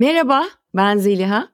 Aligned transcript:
Merhaba, 0.00 0.48
ben 0.74 0.98
Zeliha. 0.98 1.48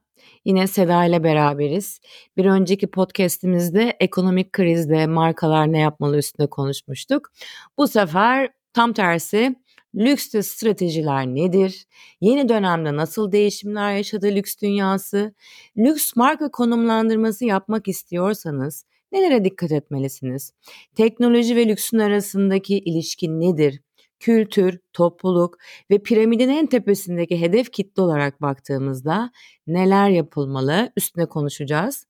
Yine 0.44 0.66
Seda 0.66 1.04
ile 1.04 1.24
beraberiz. 1.24 2.00
Bir 2.36 2.44
önceki 2.44 2.86
podcastimizde 2.86 3.96
ekonomik 4.00 4.52
krizde 4.52 5.06
markalar 5.06 5.72
ne 5.72 5.78
yapmalı 5.78 6.18
üstünde 6.18 6.50
konuşmuştuk. 6.50 7.32
Bu 7.78 7.88
sefer 7.88 8.48
tam 8.72 8.92
tersi 8.92 9.54
lüks 9.94 10.26
stratejiler 10.46 11.26
nedir? 11.26 11.86
Yeni 12.20 12.48
dönemde 12.48 12.96
nasıl 12.96 13.32
değişimler 13.32 13.96
yaşadı 13.96 14.26
lüks 14.26 14.56
dünyası? 14.62 15.34
Lüks 15.76 16.16
marka 16.16 16.50
konumlandırması 16.50 17.44
yapmak 17.44 17.88
istiyorsanız 17.88 18.84
nelere 19.12 19.44
dikkat 19.44 19.72
etmelisiniz? 19.72 20.52
Teknoloji 20.94 21.56
ve 21.56 21.68
lüksün 21.68 21.98
arasındaki 21.98 22.78
ilişki 22.78 23.40
nedir? 23.40 23.80
Kültür, 24.20 24.78
topluluk 24.92 25.58
ve 25.90 25.98
piramidin 25.98 26.48
en 26.48 26.66
tepesindeki 26.66 27.40
hedef 27.40 27.72
kitle 27.72 28.02
olarak 28.02 28.42
baktığımızda 28.42 29.30
neler 29.66 30.10
yapılmalı 30.10 30.92
üstüne 30.96 31.26
konuşacağız. 31.26 32.06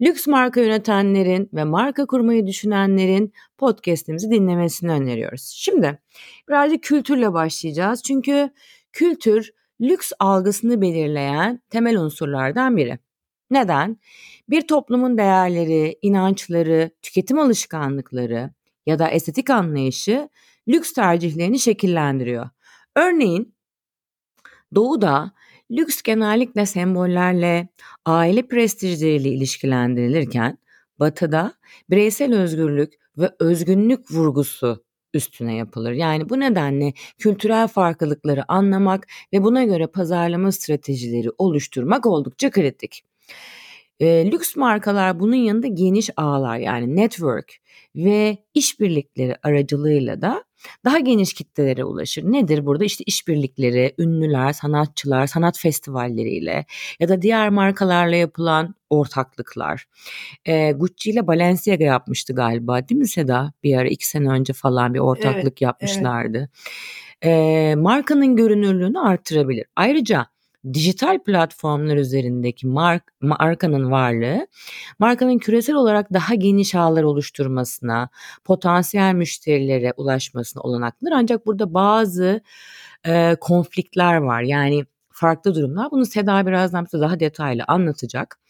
Lüks 0.00 0.26
marka 0.26 0.60
yönetenlerin 0.60 1.50
ve 1.52 1.64
marka 1.64 2.06
kurmayı 2.06 2.46
düşünenlerin 2.46 3.32
podcast'imizi 3.58 4.30
dinlemesini 4.30 4.90
öneriyoruz. 4.90 5.52
Şimdi 5.56 5.98
birazcık 6.48 6.82
kültürle 6.82 7.32
başlayacağız. 7.32 8.02
Çünkü 8.02 8.50
kültür 8.92 9.50
lüks 9.80 10.12
algısını 10.18 10.80
belirleyen 10.80 11.60
temel 11.70 11.96
unsurlardan 11.96 12.76
biri. 12.76 12.98
Neden? 13.50 13.96
Bir 14.48 14.62
toplumun 14.68 15.18
değerleri, 15.18 15.98
inançları, 16.02 16.90
tüketim 17.02 17.38
alışkanlıkları 17.38 18.50
ya 18.86 18.98
da 18.98 19.08
estetik 19.08 19.50
anlayışı 19.50 20.28
lüks 20.68 20.92
tercihlerini 20.92 21.58
şekillendiriyor. 21.58 22.48
Örneğin 22.96 23.54
Doğu'da 24.74 25.32
lüks 25.70 26.02
genellikle 26.02 26.66
sembollerle, 26.66 27.68
aile 28.06 28.48
prestijleriyle 28.48 29.28
ilişkilendirilirken 29.28 30.58
Batı'da 30.98 31.54
bireysel 31.90 32.34
özgürlük 32.34 32.92
ve 33.18 33.30
özgünlük 33.40 34.10
vurgusu 34.10 34.84
üstüne 35.14 35.56
yapılır. 35.56 35.92
Yani 35.92 36.28
bu 36.28 36.40
nedenle 36.40 36.92
kültürel 37.18 37.68
farklılıkları 37.68 38.52
anlamak 38.52 39.06
ve 39.32 39.42
buna 39.42 39.64
göre 39.64 39.86
pazarlama 39.86 40.52
stratejileri 40.52 41.28
oluşturmak 41.38 42.06
oldukça 42.06 42.50
kritik. 42.50 43.04
E, 44.00 44.30
lüks 44.30 44.56
markalar 44.56 45.20
bunun 45.20 45.34
yanında 45.34 45.66
geniş 45.66 46.10
ağlar 46.16 46.58
yani 46.58 46.96
network 46.96 47.52
ve 47.96 48.38
işbirlikleri 48.54 49.36
aracılığıyla 49.42 50.22
da 50.22 50.44
daha 50.84 50.98
geniş 50.98 51.34
kitlelere 51.34 51.84
ulaşır. 51.84 52.24
Nedir 52.24 52.66
burada? 52.66 52.84
İşte 52.84 53.04
işbirlikleri, 53.06 53.94
ünlüler, 53.98 54.52
sanatçılar, 54.52 55.26
sanat 55.26 55.58
festivalleriyle 55.58 56.64
ya 57.00 57.08
da 57.08 57.22
diğer 57.22 57.48
markalarla 57.50 58.16
yapılan 58.16 58.74
ortaklıklar. 58.90 59.86
E, 60.44 60.72
Gucci 60.72 61.10
ile 61.10 61.26
Balenciaga 61.26 61.84
yapmıştı 61.84 62.34
galiba 62.34 62.88
değil 62.88 63.00
mi 63.00 63.08
Seda? 63.08 63.52
Bir 63.62 63.76
ara 63.76 63.88
iki 63.88 64.08
sene 64.08 64.28
önce 64.28 64.52
falan 64.52 64.94
bir 64.94 64.98
ortaklık 64.98 65.44
evet, 65.44 65.62
yapmışlardı. 65.62 66.38
Evet. 66.38 66.50
E, 67.24 67.74
markanın 67.74 68.36
görünürlüğünü 68.36 68.98
artırabilir. 68.98 69.66
Ayrıca 69.76 70.26
dijital 70.72 71.18
platformlar 71.18 71.96
üzerindeki 71.96 72.66
mark, 72.66 73.12
markanın 73.20 73.90
varlığı 73.90 74.46
markanın 74.98 75.38
küresel 75.38 75.74
olarak 75.74 76.12
daha 76.12 76.34
geniş 76.34 76.74
ağlar 76.74 77.02
oluşturmasına, 77.02 78.08
potansiyel 78.44 79.14
müşterilere 79.14 79.92
ulaşmasına 79.96 80.62
olanaklıdır. 80.62 81.12
Ancak 81.12 81.46
burada 81.46 81.74
bazı 81.74 82.40
e, 83.06 83.36
konfliktler 83.40 84.16
var. 84.16 84.42
Yani 84.42 84.84
farklı 85.10 85.54
durumlar. 85.54 85.90
Bunu 85.90 86.06
Seda 86.06 86.46
birazdan 86.46 86.84
bize 86.84 87.00
daha 87.00 87.20
detaylı 87.20 87.64
anlatacak. 87.68 88.40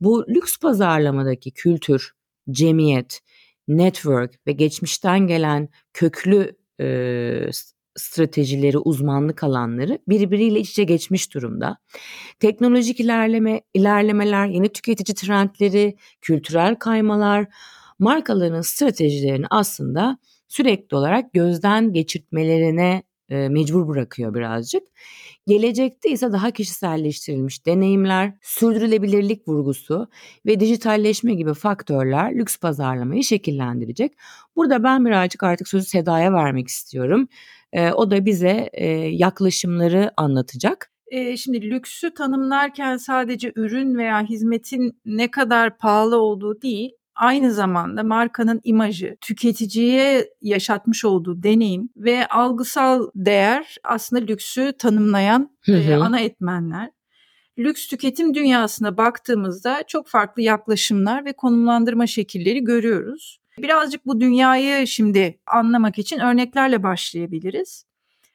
Bu 0.00 0.24
lüks 0.28 0.58
pazarlamadaki 0.58 1.50
kültür, 1.50 2.14
cemiyet, 2.50 3.20
network 3.68 4.46
ve 4.46 4.52
geçmişten 4.52 5.26
gelen 5.26 5.68
köklü 5.92 6.56
e, 6.80 6.86
stratejileri, 7.96 8.78
uzmanlık 8.78 9.44
alanları 9.44 9.98
birbiriyle 10.08 10.60
iç 10.60 10.70
içe 10.70 10.84
geçmiş 10.84 11.34
durumda. 11.34 11.78
Teknolojik 12.40 13.00
ilerleme, 13.00 13.60
ilerlemeler, 13.74 14.46
yeni 14.46 14.68
tüketici 14.68 15.14
trendleri, 15.14 15.96
kültürel 16.20 16.74
kaymalar 16.74 17.46
markaların 17.98 18.62
stratejilerini 18.62 19.46
aslında 19.50 20.18
sürekli 20.48 20.96
olarak 20.96 21.32
gözden 21.32 21.92
geçirtmelerine 21.92 23.02
e, 23.28 23.48
mecbur 23.48 23.88
bırakıyor 23.88 24.34
birazcık. 24.34 24.82
Gelecekte 25.46 26.10
ise 26.10 26.32
daha 26.32 26.50
kişiselleştirilmiş 26.50 27.66
deneyimler, 27.66 28.32
sürdürülebilirlik 28.42 29.48
vurgusu 29.48 30.08
ve 30.46 30.60
dijitalleşme 30.60 31.34
gibi 31.34 31.54
faktörler 31.54 32.34
lüks 32.34 32.56
pazarlamayı 32.56 33.24
şekillendirecek. 33.24 34.12
Burada 34.56 34.82
ben 34.84 35.04
birazcık 35.06 35.42
artık 35.42 35.68
sözü 35.68 35.86
Seda'ya 35.86 36.32
vermek 36.32 36.68
istiyorum. 36.68 37.28
E, 37.74 37.92
o 37.92 38.10
da 38.10 38.24
bize 38.26 38.70
e, 38.72 38.86
yaklaşımları 38.96 40.10
anlatacak. 40.16 40.90
E, 41.06 41.36
şimdi 41.36 41.70
lüksü 41.70 42.14
tanımlarken 42.14 42.96
sadece 42.96 43.52
ürün 43.56 43.98
veya 43.98 44.22
hizmetin 44.22 45.00
ne 45.04 45.30
kadar 45.30 45.78
pahalı 45.78 46.16
olduğu 46.16 46.62
değil, 46.62 46.90
aynı 47.14 47.52
zamanda 47.52 48.02
markanın 48.02 48.60
imajı, 48.64 49.16
tüketiciye 49.20 50.28
yaşatmış 50.42 51.04
olduğu 51.04 51.42
deneyim 51.42 51.88
ve 51.96 52.26
algısal 52.26 53.08
değer 53.14 53.76
aslında 53.84 54.24
lüksü 54.24 54.72
tanımlayan 54.78 55.50
E, 55.68 55.94
ana 55.94 56.20
etmenler. 56.20 56.90
Lüks 57.58 57.88
tüketim 57.88 58.34
dünyasına 58.34 58.96
baktığımızda 58.96 59.82
çok 59.88 60.08
farklı 60.08 60.42
yaklaşımlar 60.42 61.24
ve 61.24 61.32
konumlandırma 61.32 62.06
şekilleri 62.06 62.64
görüyoruz. 62.64 63.38
Birazcık 63.58 64.06
bu 64.06 64.20
dünyayı 64.20 64.86
şimdi 64.86 65.38
anlamak 65.46 65.98
için 65.98 66.18
örneklerle 66.18 66.82
başlayabiliriz. 66.82 67.84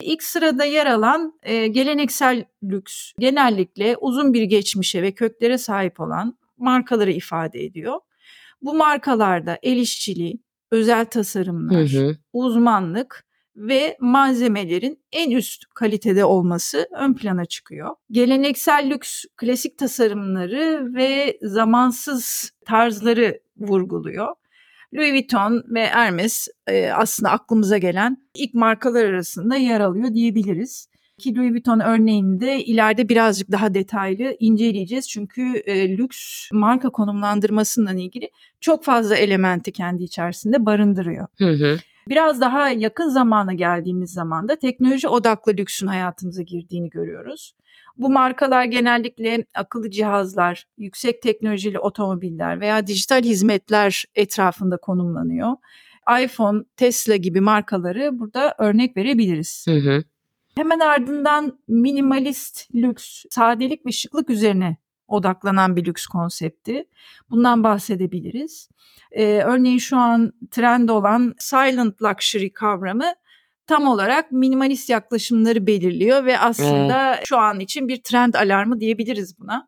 İlk 0.02 0.24
sırada 0.24 0.66
yer 0.66 0.86
alan 0.86 1.40
e, 1.44 1.68
geleneksel 1.68 2.46
lüks 2.64 3.12
genellikle 3.20 3.98
uzun 3.98 4.34
bir 4.34 4.44
geçmişe 4.44 5.02
ve 5.02 5.12
köklere 5.12 5.58
sahip 5.58 6.00
olan 6.00 6.38
markaları 6.58 7.12
ifade 7.12 7.64
ediyor. 7.64 8.00
Bu 8.62 8.74
markalarda 8.74 9.60
el 9.64 9.78
işçiliği, 9.78 10.40
özel 10.72 11.06
tasarımlar, 11.06 11.88
hı 11.88 12.00
hı. 12.00 12.18
uzmanlık 12.34 13.26
ve 13.56 13.98
malzemelerin 14.00 15.00
en 15.12 15.32
üst 15.32 15.66
kalitede 15.66 16.26
olması 16.26 16.88
ön 16.92 17.14
plana 17.14 17.46
çıkıyor. 17.46 17.96
Geleneksel 18.12 18.90
lüks 18.90 19.26
klasik 19.38 19.78
tasarımları 19.78 20.94
ve 20.96 21.38
zamansız 21.42 22.52
tarzları 22.66 23.40
vurguluyor. 23.58 24.36
Louis 24.94 25.12
Vuitton 25.12 25.64
ve 25.70 25.88
Hermes 25.88 26.48
e, 26.68 26.90
aslında 26.90 27.32
aklımıza 27.32 27.78
gelen 27.78 28.18
ilk 28.36 28.54
markalar 28.54 29.06
arasında 29.06 29.56
yer 29.56 29.80
alıyor 29.80 30.14
diyebiliriz. 30.14 30.90
Ki 31.20 31.36
Louis 31.36 31.52
Vuitton 31.52 31.80
örneğinde 31.80 32.64
ileride 32.64 33.10
birazcık 33.10 33.52
daha 33.52 33.74
detaylı 33.74 34.36
inceleyeceğiz. 34.40 35.10
Çünkü 35.10 35.42
e, 35.66 35.98
lüks 35.98 36.50
marka 36.54 36.90
konumlandırmasından 36.90 37.98
ilgili 37.98 38.30
çok 38.62 38.84
fazla 38.84 39.16
elementi 39.16 39.72
kendi 39.72 40.04
içerisinde 40.04 40.66
barındırıyor. 40.66 41.28
Hı 41.38 41.50
hı. 41.50 41.78
Biraz 42.10 42.42
daha 42.42 42.70
yakın 42.70 43.10
zamana 43.10 43.54
geldiğimiz 43.54 44.14
zaman 44.14 44.50
da 44.50 44.56
teknoloji 44.56 45.08
odaklı 45.08 45.52
lüksün 45.58 45.88
hayatımıza 45.88 46.42
girdiğini 46.42 46.90
görüyoruz. 46.90 47.56
Bu 47.98 48.10
markalar 48.10 48.64
genellikle 48.64 49.46
akıllı 49.56 49.92
cihazlar, 49.92 50.66
yüksek 50.78 51.22
teknolojili 51.22 51.80
otomobiller 51.80 52.62
veya 52.62 52.88
dijital 52.88 53.24
hizmetler 53.24 54.06
etrafında 54.16 54.78
konumlanıyor. 54.78 55.52
iPhone, 56.24 56.64
Tesla 56.78 57.16
gibi 57.16 57.42
markaları 57.42 58.20
burada 58.20 58.56
örnek 58.58 58.98
verebiliriz. 58.98 59.66
Hı 59.68 59.76
hı. 59.76 60.04
Hemen 60.56 60.80
ardından 60.80 61.60
minimalist 61.68 62.76
lüks, 62.76 63.26
sadelik 63.30 63.86
ve 63.86 63.92
şıklık 63.92 64.30
üzerine 64.30 64.78
odaklanan 65.10 65.76
bir 65.76 65.86
lüks 65.86 66.06
konsepti. 66.06 66.86
Bundan 67.30 67.64
bahsedebiliriz. 67.64 68.70
Ee, 69.12 69.42
örneğin 69.42 69.78
şu 69.78 69.98
an 69.98 70.34
trend 70.52 70.90
olan 70.90 71.34
silent 71.40 72.02
luxury 72.02 72.54
kavramı 72.54 73.14
tam 73.68 73.88
olarak 73.88 74.32
minimalist 74.32 74.90
yaklaşımları 74.90 75.68
belirliyor 75.68 76.26
ve 76.26 76.40
aslında 76.40 77.16
evet. 77.16 77.24
şu 77.26 77.38
an 77.38 77.60
için 77.60 77.88
bir 77.88 78.04
trend 78.04 78.34
alarmı 78.34 78.80
diyebiliriz 78.80 79.40
buna. 79.40 79.68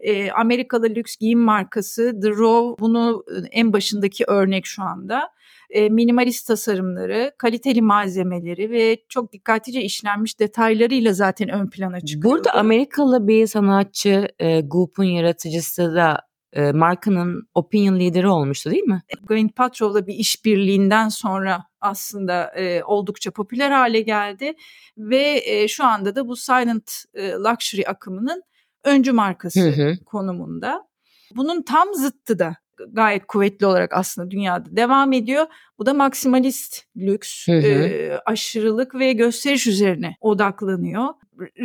E, 0.00 0.30
Amerikalı 0.30 0.86
lüks 0.86 1.16
giyim 1.16 1.40
markası 1.40 2.20
The 2.22 2.30
Row 2.30 2.82
bunu 2.82 3.24
en 3.50 3.72
başındaki 3.72 4.24
örnek 4.24 4.66
şu 4.66 4.82
anda. 4.82 5.30
E, 5.70 5.88
minimalist 5.88 6.46
tasarımları, 6.46 7.32
kaliteli 7.38 7.82
malzemeleri 7.82 8.70
ve 8.70 8.96
çok 9.08 9.32
dikkatlice 9.32 9.82
işlenmiş 9.82 10.40
detaylarıyla 10.40 11.12
zaten 11.12 11.48
ön 11.48 11.70
plana 11.70 12.00
çıkıyor. 12.00 12.34
Burada 12.34 12.54
Amerikalı 12.54 13.28
bir 13.28 13.46
sanatçı 13.46 14.28
e, 14.38 14.60
Goop'un 14.60 15.04
yaratıcısı 15.04 15.94
da 15.94 16.28
e, 16.52 16.72
markanın 16.72 17.48
opinion 17.54 17.98
lideri 17.98 18.28
olmuştu 18.28 18.70
değil 18.70 18.84
mi? 18.84 19.02
Gwyneth 19.22 19.54
Paltrow'la 19.54 20.06
bir 20.06 20.14
işbirliğinden 20.14 21.08
sonra 21.08 21.64
aslında 21.80 22.52
e, 22.56 22.84
oldukça 22.84 23.30
popüler 23.30 23.70
hale 23.70 24.00
geldi 24.00 24.54
ve 24.98 25.42
e, 25.44 25.68
şu 25.68 25.84
anda 25.84 26.16
da 26.16 26.28
bu 26.28 26.36
silent 26.36 26.92
e, 27.14 27.30
luxury 27.30 27.82
akımının 27.86 28.42
öncü 28.84 29.12
markası 29.12 29.60
hı 29.60 29.82
hı. 29.82 30.04
konumunda. 30.04 30.88
Bunun 31.36 31.62
tam 31.62 31.94
zıttı 31.94 32.38
da 32.38 32.56
gayet 32.92 33.26
kuvvetli 33.26 33.66
olarak 33.66 33.92
aslında 33.92 34.30
dünyada 34.30 34.76
devam 34.76 35.12
ediyor. 35.12 35.46
Bu 35.78 35.86
da 35.86 35.94
maksimalist 35.94 36.84
lüks, 36.96 37.48
hı 37.48 37.52
hı. 37.52 37.66
E, 37.66 38.18
aşırılık 38.26 38.94
ve 38.94 39.12
gösteriş 39.12 39.66
üzerine 39.66 40.16
odaklanıyor. 40.20 41.06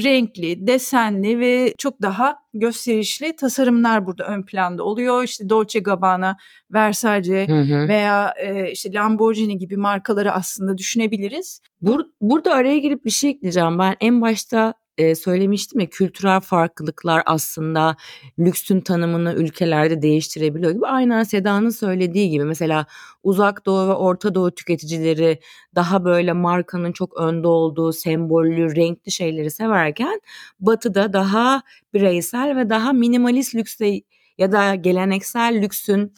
Renkli, 0.03 0.67
desenli 0.67 1.39
ve 1.39 1.73
çok 1.77 2.01
daha 2.01 2.35
gösterişli 2.53 3.35
tasarımlar 3.35 4.05
burada 4.05 4.27
ön 4.27 4.43
planda 4.43 4.83
oluyor. 4.83 5.23
İşte 5.23 5.49
Dolce 5.49 5.79
Gabbana, 5.79 6.37
Versace 6.73 7.47
hı 7.47 7.61
hı. 7.61 7.87
veya 7.87 8.33
e, 8.37 8.71
işte 8.71 8.93
Lamborghini 8.93 9.57
gibi 9.57 9.77
markaları 9.77 10.31
aslında 10.31 10.77
düşünebiliriz. 10.77 11.61
Bur 11.81 12.05
burada 12.21 12.53
araya 12.53 12.79
girip 12.79 13.05
bir 13.05 13.09
şey 13.09 13.29
ekleyeceğim. 13.29 13.79
Ben 13.79 13.95
en 13.99 14.21
başta 14.21 14.73
e, 14.97 15.15
söylemiştim 15.15 15.79
ya 15.79 15.89
kültürel 15.89 16.39
farklılıklar 16.39 17.23
aslında 17.25 17.95
lüksün 18.39 18.81
tanımını 18.81 19.33
ülkelerde 19.33 20.01
değiştirebiliyor 20.01 20.71
gibi. 20.71 20.87
Aynen 20.87 21.23
Seda'nın 21.23 21.69
söylediği 21.69 22.29
gibi 22.29 22.43
mesela 22.43 22.85
uzak 23.23 23.65
doğu 23.65 23.89
ve 23.89 23.93
orta 23.93 24.35
doğu 24.35 24.51
tüketicileri 24.51 25.39
daha 25.75 26.05
böyle 26.05 26.33
markanın 26.33 26.91
çok 26.91 27.17
önde 27.17 27.47
olduğu 27.47 27.93
sembollü 27.93 28.75
renkli 28.75 29.11
şeyleri 29.11 29.51
severken 29.51 30.21
batıda 30.59 31.13
daha 31.13 31.61
bireysel 31.93 32.55
ve 32.57 32.69
daha 32.69 32.93
minimalist 32.93 33.55
lükse 33.55 34.01
ya 34.37 34.51
da 34.51 34.75
geleneksel 34.75 35.61
lüksün 35.61 36.13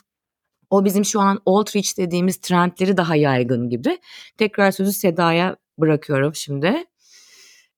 o 0.69 0.86
bizim 0.86 1.06
şu 1.06 1.19
an 1.19 1.42
old 1.45 1.68
rich 1.75 1.98
dediğimiz 1.98 2.38
trendleri 2.38 2.98
daha 2.98 3.16
yaygın 3.16 3.69
gibi. 3.69 3.98
Tekrar 4.38 4.72
sözü 4.72 4.94
Seda'ya 4.94 5.56
bırakıyorum 5.77 6.36
şimdi 6.36 6.86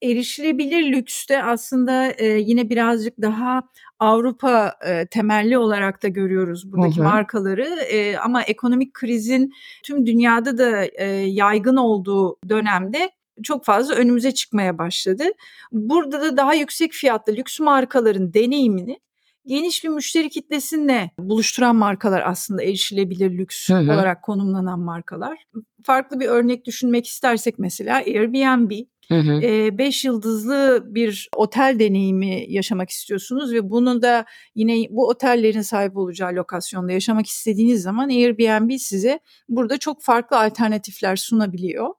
erişilebilir 0.01 0.91
lükste 0.91 1.43
aslında 1.43 2.11
e, 2.11 2.25
yine 2.25 2.69
birazcık 2.69 3.21
daha 3.21 3.61
Avrupa 3.99 4.73
e, 4.87 5.07
temelli 5.07 5.57
olarak 5.57 6.03
da 6.03 6.07
görüyoruz 6.07 6.71
buradaki 6.71 6.97
hı 6.97 7.01
hı. 7.01 7.03
markaları 7.03 7.63
e, 7.63 8.17
ama 8.17 8.43
ekonomik 8.43 8.93
krizin 8.93 9.53
tüm 9.83 10.05
dünyada 10.05 10.57
da 10.57 10.85
e, 10.85 11.05
yaygın 11.27 11.77
olduğu 11.77 12.37
dönemde 12.49 13.11
çok 13.43 13.65
fazla 13.65 13.95
önümüze 13.95 14.31
çıkmaya 14.31 14.77
başladı. 14.77 15.23
Burada 15.71 16.21
da 16.21 16.37
daha 16.37 16.53
yüksek 16.53 16.91
fiyatlı 16.91 17.33
lüks 17.33 17.59
markaların 17.59 18.33
deneyimini 18.33 18.99
geniş 19.45 19.83
bir 19.83 19.89
müşteri 19.89 20.29
kitlesinle 20.29 21.11
buluşturan 21.19 21.75
markalar 21.75 22.23
aslında 22.25 22.63
erişilebilir 22.63 23.31
lüks 23.31 23.69
hı 23.69 23.73
hı. 23.73 23.93
olarak 23.93 24.23
konumlanan 24.23 24.79
markalar. 24.79 25.43
Farklı 25.83 26.19
bir 26.19 26.27
örnek 26.27 26.65
düşünmek 26.65 27.07
istersek 27.07 27.59
mesela 27.59 27.95
Airbnb 27.95 28.71
5 29.09 30.05
yıldızlı 30.05 30.83
bir 30.85 31.29
otel 31.35 31.75
deneyimi 31.79 32.45
yaşamak 32.47 32.89
istiyorsunuz 32.89 33.53
ve 33.53 33.69
bunu 33.69 34.01
da 34.01 34.25
yine 34.55 34.87
bu 34.89 35.07
otellerin 35.07 35.61
sahip 35.61 35.97
olacağı 35.97 36.31
lokasyonda 36.31 36.91
yaşamak 36.91 37.27
istediğiniz 37.27 37.81
zaman 37.81 38.09
Airbnb 38.09 38.77
size 38.79 39.19
burada 39.49 39.77
çok 39.77 40.01
farklı 40.01 40.39
alternatifler 40.39 41.15
sunabiliyor. 41.15 41.93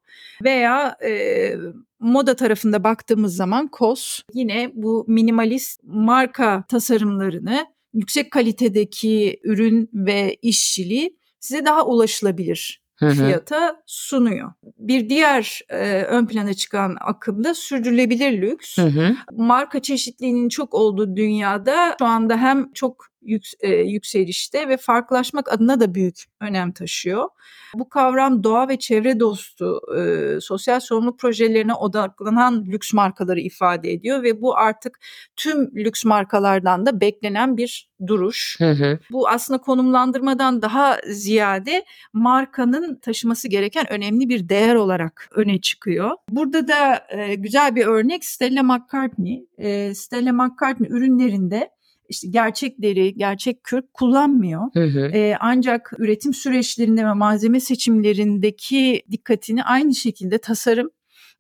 Veya 0.44 0.96
e, 1.05 1.52
moda 2.00 2.37
tarafında 2.37 2.84
baktığımız 2.84 3.37
zaman 3.37 3.70
COS 3.78 4.22
yine 4.34 4.70
bu 4.75 5.05
minimalist 5.08 5.81
marka 5.84 6.64
tasarımlarını 6.69 7.66
yüksek 7.94 8.31
kalitedeki 8.31 9.40
ürün 9.44 9.90
ve 9.94 10.37
işçiliği 10.43 11.16
size 11.40 11.64
daha 11.64 11.87
ulaşılabilir 11.87 12.88
fiyata 12.98 13.82
sunuyor. 13.86 14.52
Bir 14.78 15.08
diğer 15.08 15.60
e, 15.68 16.02
ön 16.02 16.26
plana 16.26 16.54
çıkan 16.54 16.96
akım 17.00 17.44
da 17.44 17.54
sürdürülebilir 17.54 18.42
lüks. 18.42 18.78
Hı 18.78 18.82
hı. 18.82 19.16
Marka 19.32 19.82
çeşitliliğinin 19.82 20.48
çok 20.48 20.74
olduğu 20.74 21.16
dünyada 21.16 21.96
şu 21.98 22.04
anda 22.04 22.36
hem 22.36 22.72
çok 22.72 23.07
yük, 23.23 23.44
e, 23.61 23.69
yükselişte 23.69 24.69
ve 24.69 24.76
farklılaşmak 24.76 25.53
adına 25.53 25.81
da 25.81 25.94
büyük 25.94 26.25
önem 26.41 26.73
taşıyor. 26.73 27.29
Bu 27.75 27.88
kavram 27.88 28.44
doğa 28.44 28.69
ve 28.69 28.79
çevre 28.79 29.20
dostu 29.20 29.81
e, 29.99 30.41
sosyal 30.41 30.81
sorumluluk 30.81 31.19
projelerine 31.19 31.75
odaklanan 31.75 32.65
lüks 32.67 32.93
markaları 32.93 33.41
ifade 33.41 33.93
ediyor 33.93 34.23
ve 34.23 34.43
bu 34.43 34.56
artık 34.56 35.00
tüm 35.37 35.76
lüks 35.76 36.05
markalardan 36.05 36.87
da 36.87 37.00
beklenen 37.00 37.56
bir 37.56 37.88
duruş. 38.06 38.56
Hı 38.59 38.70
hı. 38.70 38.99
Bu 39.11 39.29
aslında 39.29 39.59
konumlandırmadan 39.59 40.62
daha 40.62 40.99
ziyade 41.06 41.85
markanın 42.12 42.94
taşıması 42.94 43.49
gereken 43.49 43.93
önemli 43.93 44.29
bir 44.29 44.49
değer 44.49 44.75
olarak 44.75 45.29
öne 45.35 45.61
çıkıyor. 45.61 46.11
Burada 46.31 46.69
da 46.69 47.06
e, 47.09 47.35
güzel 47.35 47.76
bir 47.76 47.87
örnek 47.87 48.25
Stella 48.25 48.62
McCartney. 48.62 49.47
E, 49.59 49.94
Stella 49.94 50.32
McCartney 50.32 50.91
ürünlerinde 50.91 51.70
işte 52.08 52.28
gerçek 52.28 52.82
deri, 52.82 53.14
gerçek 53.14 53.64
kürk 53.64 53.94
kullanmıyor. 53.94 54.62
Hı 54.75 54.84
hı. 54.84 55.06
E, 55.06 55.37
ancak 55.40 55.93
üretim 55.99 56.34
süreçlerinde 56.34 57.05
ve 57.05 57.12
malzeme 57.12 57.60
seçimlerindeki 57.60 59.02
dikkatini 59.10 59.64
aynı 59.64 59.94
şekilde 59.94 60.38
tasarım 60.38 60.90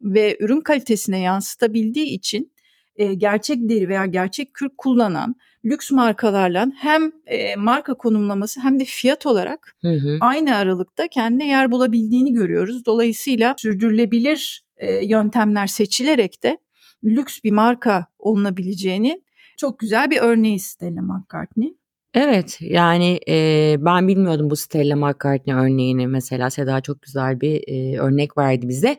ve 0.02 0.36
ürün 0.40 0.60
kalitesine 0.60 1.20
yansıtabildiği 1.20 2.06
için 2.06 2.52
e, 2.96 3.14
gerçek 3.14 3.68
deri 3.68 3.88
veya 3.88 4.06
gerçek 4.06 4.54
kürk 4.54 4.78
kullanan 4.78 5.34
lüks 5.64 5.90
markalarla 5.90 6.72
hem 6.76 7.12
e, 7.26 7.56
marka 7.56 7.94
konumlaması 7.94 8.60
hem 8.60 8.80
de 8.80 8.84
fiyat 8.84 9.26
olarak 9.26 9.76
hı 9.80 9.92
hı. 9.92 10.18
aynı 10.20 10.56
aralıkta 10.56 11.08
kendine 11.08 11.48
yer 11.48 11.70
bulabildiğini 11.70 12.32
görüyoruz. 12.32 12.86
Dolayısıyla 12.86 13.54
sürdürülebilir 13.58 14.62
e, 14.76 15.06
yöntemler 15.06 15.66
seçilerek 15.66 16.42
de 16.42 16.58
lüks 17.04 17.40
bir 17.44 17.50
marka 17.52 18.06
olunabileceğini 18.18 19.22
çok 19.58 19.78
güzel 19.78 20.10
bir 20.10 20.20
örneği 20.20 20.60
Stella 20.60 21.02
McCartney. 21.02 21.74
Evet 22.14 22.58
yani 22.60 23.20
e, 23.28 23.76
ben 23.78 24.08
bilmiyordum 24.08 24.50
bu 24.50 24.56
Stella 24.56 24.96
McCartney 24.96 25.56
örneğini 25.56 26.06
mesela 26.06 26.50
Seda 26.50 26.80
çok 26.80 27.02
güzel 27.02 27.40
bir 27.40 27.64
e, 27.68 27.98
örnek 27.98 28.38
verdi 28.38 28.68
bize. 28.68 28.96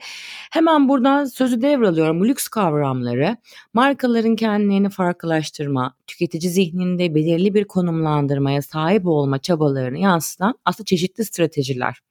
Hemen 0.52 0.90
buradan 0.90 1.26
sözü 1.26 1.62
devralıyorum. 1.62 2.26
Lüks 2.26 2.48
kavramları 2.48 3.38
markaların 3.74 4.36
kendilerini 4.36 4.90
farklılaştırma, 4.90 5.96
tüketici 6.08 6.52
zihninde 6.52 7.16
belirli 7.16 7.54
bir 7.54 7.66
konumlandırmaya 7.66 8.62
sahip 8.62 9.06
olma 9.06 9.40
çabalarını 9.40 10.00
yansıtan 10.00 10.56
aslında 10.66 10.86
çeşitli 10.86 11.26
stratejiler. 11.26 12.02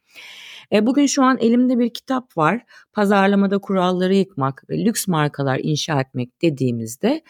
E, 0.72 0.86
bugün 0.86 1.06
şu 1.06 1.22
an 1.22 1.38
elimde 1.40 1.78
bir 1.78 1.90
kitap 1.90 2.36
var. 2.36 2.64
Pazarlamada 2.92 3.58
kuralları 3.58 4.14
yıkmak 4.14 4.64
ve 4.70 4.84
lüks 4.84 5.08
markalar 5.08 5.60
inşa 5.62 6.00
etmek 6.00 6.42
dediğimizde 6.42 7.22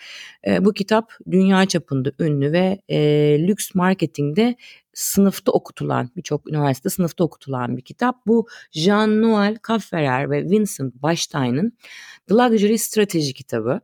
e, 0.47 0.65
bu 0.65 0.73
kitap 0.73 1.13
dünya 1.31 1.67
çapında 1.67 2.13
ünlü 2.21 2.53
ve 2.53 2.83
e, 2.89 2.99
lüks 3.49 3.75
marketingde 3.75 4.57
sınıfta 4.95 5.53
okutulan 5.53 6.11
birçok 6.17 6.51
üniversite 6.51 6.91
sınıfta 6.91 7.25
okutulan 7.25 7.77
bir 7.77 7.83
kitap. 7.83 8.27
Bu 8.27 8.47
Jean-Noël 8.73 9.59
Kafferer 9.63 10.31
ve 10.31 10.45
Vincent 10.45 10.95
Bastein'ın 10.95 11.73
The 12.29 12.35
Luxury 12.35 12.79
Strateji 12.79 13.35
kitabı. 13.35 13.81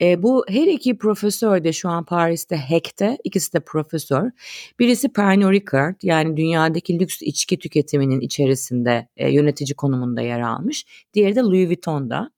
E, 0.00 0.22
bu 0.22 0.44
her 0.48 0.66
iki 0.66 0.98
profesör 0.98 1.64
de 1.64 1.72
şu 1.72 1.88
an 1.88 2.04
Paris'te 2.04 2.56
Hack'te 2.56 3.18
ikisi 3.24 3.52
de 3.52 3.60
profesör. 3.60 4.30
Birisi 4.78 5.12
Pernod 5.12 5.52
Ricard 5.52 5.94
yani 6.02 6.36
dünyadaki 6.36 7.00
lüks 7.00 7.22
içki 7.22 7.58
tüketiminin 7.58 8.20
içerisinde 8.20 9.08
e, 9.16 9.32
yönetici 9.32 9.74
konumunda 9.74 10.20
yer 10.22 10.40
almış. 10.40 10.84
Diğeri 11.14 11.36
de 11.36 11.40
Louis 11.40 11.68
Vuitton'da. 11.68 12.30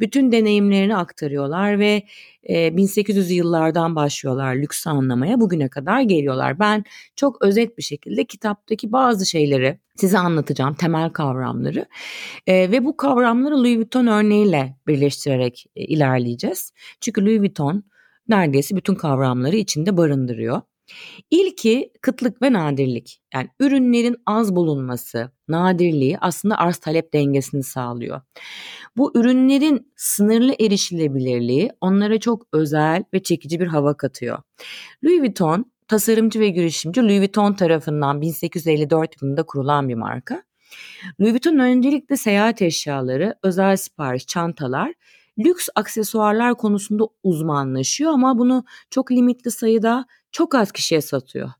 Bütün 0.00 0.32
deneyimlerini 0.32 0.96
aktarıyorlar 0.96 1.78
ve 1.78 2.02
e, 2.48 2.76
1800 2.76 3.30
yıllardan 3.30 3.96
başlıyorlar 3.96 4.54
lüks 4.54 4.86
anlamaya 4.86 5.40
bugüne 5.40 5.68
kadar 5.68 6.00
geliyorlar. 6.00 6.58
Ben 6.58 6.84
çok 7.16 7.42
özet 7.42 7.78
bir 7.78 7.82
şekilde 7.82 8.24
kitaptaki 8.24 8.92
bazı 8.92 9.26
şeyleri 9.26 9.78
size 9.96 10.18
anlatacağım 10.18 10.74
temel 10.74 11.10
kavramları 11.10 11.86
e, 12.46 12.70
ve 12.70 12.84
bu 12.84 12.96
kavramları 12.96 13.58
Louis 13.58 13.76
Vuitton 13.76 14.06
örneğiyle 14.06 14.76
birleştirerek 14.86 15.66
e, 15.76 15.84
ilerleyeceğiz. 15.84 16.72
Çünkü 17.00 17.26
Louis 17.26 17.40
Vuitton 17.40 17.84
neredeyse 18.28 18.76
bütün 18.76 18.94
kavramları 18.94 19.56
içinde 19.56 19.96
barındırıyor. 19.96 20.60
İlki 21.30 21.92
kıtlık 22.00 22.42
ve 22.42 22.52
nadirlik. 22.52 23.22
Yani 23.34 23.48
ürünlerin 23.60 24.16
az 24.26 24.56
bulunması, 24.56 25.30
nadirliği 25.48 26.18
aslında 26.18 26.58
arz 26.58 26.76
talep 26.76 27.12
dengesini 27.14 27.62
sağlıyor. 27.62 28.20
Bu 28.96 29.12
ürünlerin 29.14 29.92
sınırlı 29.96 30.54
erişilebilirliği 30.60 31.70
onlara 31.80 32.20
çok 32.20 32.46
özel 32.52 33.04
ve 33.14 33.22
çekici 33.22 33.60
bir 33.60 33.66
hava 33.66 33.96
katıyor. 33.96 34.38
Louis 35.04 35.20
Vuitton 35.20 35.72
tasarımcı 35.88 36.40
ve 36.40 36.48
girişimci 36.48 37.02
Louis 37.02 37.20
Vuitton 37.20 37.52
tarafından 37.52 38.20
1854 38.20 39.22
yılında 39.22 39.42
kurulan 39.42 39.88
bir 39.88 39.94
marka. 39.94 40.42
Louis 41.20 41.32
Vuitton 41.32 41.58
öncelikle 41.58 42.16
seyahat 42.16 42.62
eşyaları, 42.62 43.34
özel 43.42 43.76
sipariş, 43.76 44.26
çantalar, 44.26 44.94
lüks 45.38 45.68
aksesuarlar 45.74 46.54
konusunda 46.54 47.04
uzmanlaşıyor 47.22 48.12
ama 48.12 48.38
bunu 48.38 48.64
çok 48.90 49.12
limitli 49.12 49.50
sayıda 49.50 50.06
çok 50.32 50.54
az 50.54 50.72
kişiye 50.72 51.00
satıyor. 51.00 51.50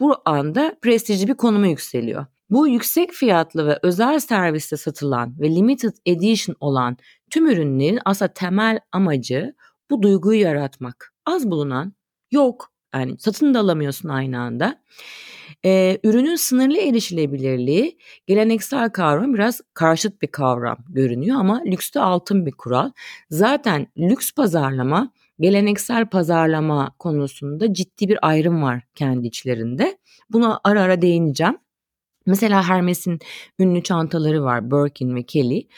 Bu 0.00 0.14
anda 0.24 0.76
prestijli 0.82 1.28
bir 1.28 1.34
konuma 1.34 1.66
yükseliyor. 1.66 2.26
Bu 2.50 2.68
yüksek 2.68 3.12
fiyatlı 3.12 3.66
ve 3.66 3.78
özel 3.82 4.20
serviste 4.20 4.76
satılan 4.76 5.40
ve 5.40 5.54
limited 5.54 5.94
edition 6.06 6.56
olan 6.60 6.96
tüm 7.30 7.46
ürünlerin 7.46 7.98
aslında 8.04 8.32
temel 8.32 8.80
amacı 8.92 9.54
bu 9.90 10.02
duyguyu 10.02 10.40
yaratmak. 10.40 11.14
Az 11.26 11.50
bulunan 11.50 11.92
yok 12.30 12.72
yani 12.94 13.18
satın 13.18 13.54
da 13.54 13.60
alamıyorsun 13.60 14.08
aynı 14.08 14.40
anda. 14.40 14.82
Ee, 15.64 15.98
ürünün 16.04 16.36
sınırlı 16.36 16.78
erişilebilirliği 16.78 17.98
geleneksel 18.26 18.90
kavram 18.90 19.34
biraz 19.34 19.60
karşıt 19.74 20.22
bir 20.22 20.26
kavram 20.26 20.78
görünüyor 20.88 21.40
ama 21.40 21.62
lükste 21.66 22.00
altın 22.00 22.46
bir 22.46 22.52
kural. 22.52 22.90
Zaten 23.30 23.86
lüks 23.98 24.32
pazarlama 24.32 25.12
geleneksel 25.40 26.06
pazarlama 26.06 26.94
konusunda 26.98 27.74
ciddi 27.74 28.08
bir 28.08 28.18
ayrım 28.28 28.62
var 28.62 28.82
kendi 28.94 29.26
içlerinde. 29.26 29.98
Buna 30.30 30.60
ara 30.64 30.82
ara 30.82 31.02
değineceğim. 31.02 31.58
Mesela 32.26 32.68
Hermes'in 32.68 33.18
ünlü 33.58 33.82
çantaları 33.82 34.44
var 34.44 34.70
Birkin 34.70 35.14
ve 35.14 35.22
Kelly. 35.22 35.68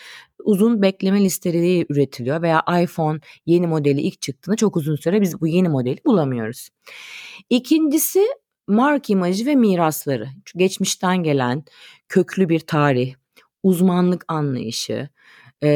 Uzun 0.45 0.83
bekleme 0.83 1.21
listeleri 1.25 1.87
üretiliyor 1.89 2.43
veya 2.43 2.63
iPhone 2.83 3.21
yeni 3.47 3.67
modeli 3.67 4.01
ilk 4.01 4.23
çıktığında 4.23 4.57
çok 4.57 4.77
uzun 4.77 4.97
süre 4.97 5.21
biz 5.21 5.41
bu 5.41 5.47
yeni 5.47 5.69
modeli 5.69 5.99
bulamıyoruz. 6.07 6.69
İkincisi 7.51 8.27
mark 8.69 9.11
imajı 9.11 9.47
ve 9.47 9.55
mirasları. 9.55 10.29
Geçmişten 10.57 11.23
gelen 11.23 11.65
köklü 12.09 12.49
bir 12.49 12.61
tarih, 12.61 13.15
uzmanlık 13.63 14.25
anlayışı, 14.29 15.09
e, 15.63 15.69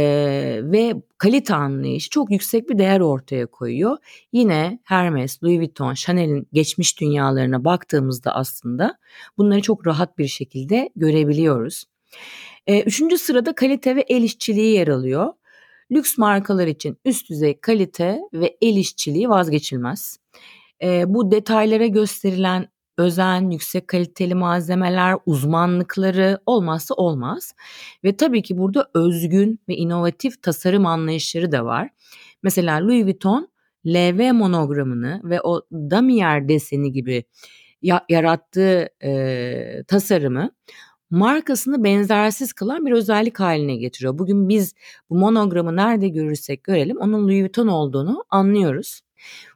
ve 0.62 0.94
kalite 1.18 1.54
anlayışı 1.54 2.10
çok 2.10 2.30
yüksek 2.30 2.70
bir 2.70 2.78
değer 2.78 3.00
ortaya 3.00 3.46
koyuyor. 3.46 3.96
Yine 4.32 4.78
Hermes, 4.84 5.42
Louis 5.42 5.58
Vuitton, 5.58 5.94
Chanel'in 5.94 6.48
geçmiş 6.52 7.00
dünyalarına 7.00 7.64
baktığımızda 7.64 8.34
aslında 8.34 8.98
bunları 9.38 9.62
çok 9.62 9.86
rahat 9.86 10.18
bir 10.18 10.26
şekilde 10.26 10.90
görebiliyoruz. 10.96 11.84
E, 12.66 12.82
üçüncü 12.82 13.18
sırada 13.18 13.54
kalite 13.54 13.96
ve 13.96 14.00
el 14.08 14.22
işçiliği 14.22 14.74
yer 14.74 14.88
alıyor. 14.88 15.32
Lüks 15.90 16.18
markalar 16.18 16.66
için 16.66 16.98
üst 17.04 17.30
düzey 17.30 17.60
kalite 17.60 18.18
ve 18.32 18.56
el 18.60 18.76
işçiliği 18.76 19.28
vazgeçilmez. 19.28 20.18
E, 20.82 21.14
bu 21.14 21.30
detaylara 21.30 21.86
gösterilen 21.86 22.68
özen, 23.02 23.50
yüksek 23.50 23.88
kaliteli 23.88 24.34
malzemeler, 24.34 25.16
uzmanlıkları 25.26 26.38
olmazsa 26.46 26.94
olmaz. 26.94 27.54
Ve 28.04 28.16
tabii 28.16 28.42
ki 28.42 28.58
burada 28.58 28.90
özgün 28.94 29.60
ve 29.68 29.74
inovatif 29.76 30.42
tasarım 30.42 30.86
anlayışları 30.86 31.52
da 31.52 31.64
var. 31.64 31.90
Mesela 32.42 32.78
Louis 32.86 33.04
Vuitton 33.04 33.48
LV 33.86 34.32
monogramını 34.32 35.20
ve 35.24 35.40
o 35.42 35.62
damier 35.72 36.48
deseni 36.48 36.92
gibi 36.92 37.24
ya- 37.82 38.04
yarattığı 38.08 38.88
e, 39.04 39.84
tasarımı 39.88 40.50
markasını 41.10 41.84
benzersiz 41.84 42.52
kılan 42.52 42.86
bir 42.86 42.92
özellik 42.92 43.40
haline 43.40 43.76
getiriyor. 43.76 44.18
Bugün 44.18 44.48
biz 44.48 44.74
bu 45.10 45.14
monogramı 45.18 45.76
nerede 45.76 46.08
görürsek 46.08 46.64
görelim 46.64 46.96
onun 47.00 47.22
Louis 47.24 47.42
Vuitton 47.42 47.68
olduğunu 47.68 48.24
anlıyoruz. 48.30 49.00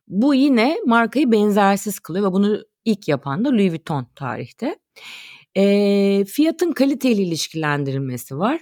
Bu 0.09 0.35
yine 0.35 0.77
markayı 0.87 1.33
benzersiz 1.33 2.01
kılıyor 2.01 2.29
ve 2.29 2.33
bunu 2.33 2.65
ilk 2.87 3.09
yapan 3.09 3.45
da 3.45 3.49
Louis 3.49 3.71
Vuitton 3.71 4.07
tarihte. 4.15 4.79
E, 5.57 6.25
fiyatın 6.25 6.73
kaliteli 6.73 7.23
ilişkilendirilmesi 7.23 8.39
var. 8.39 8.61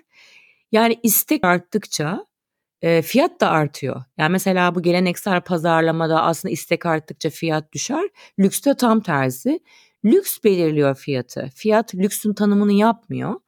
Yani 0.72 0.96
istek 1.02 1.44
arttıkça 1.44 2.26
e, 2.82 3.02
fiyat 3.02 3.40
da 3.40 3.50
artıyor. 3.50 4.02
Yani 4.18 4.32
mesela 4.32 4.74
bu 4.74 4.82
geleneksel 4.82 5.40
pazarlamada 5.40 6.22
aslında 6.22 6.52
istek 6.52 6.86
arttıkça 6.86 7.30
fiyat 7.30 7.72
düşer. 7.72 8.08
Lükste 8.38 8.74
tam 8.76 9.00
tersi. 9.00 9.60
Lüks 10.04 10.38
belirliyor 10.44 10.94
fiyatı. 10.94 11.50
Fiyat 11.54 11.94
lüksün 11.94 12.34
tanımını 12.34 12.72
yapmıyor. 12.72 13.40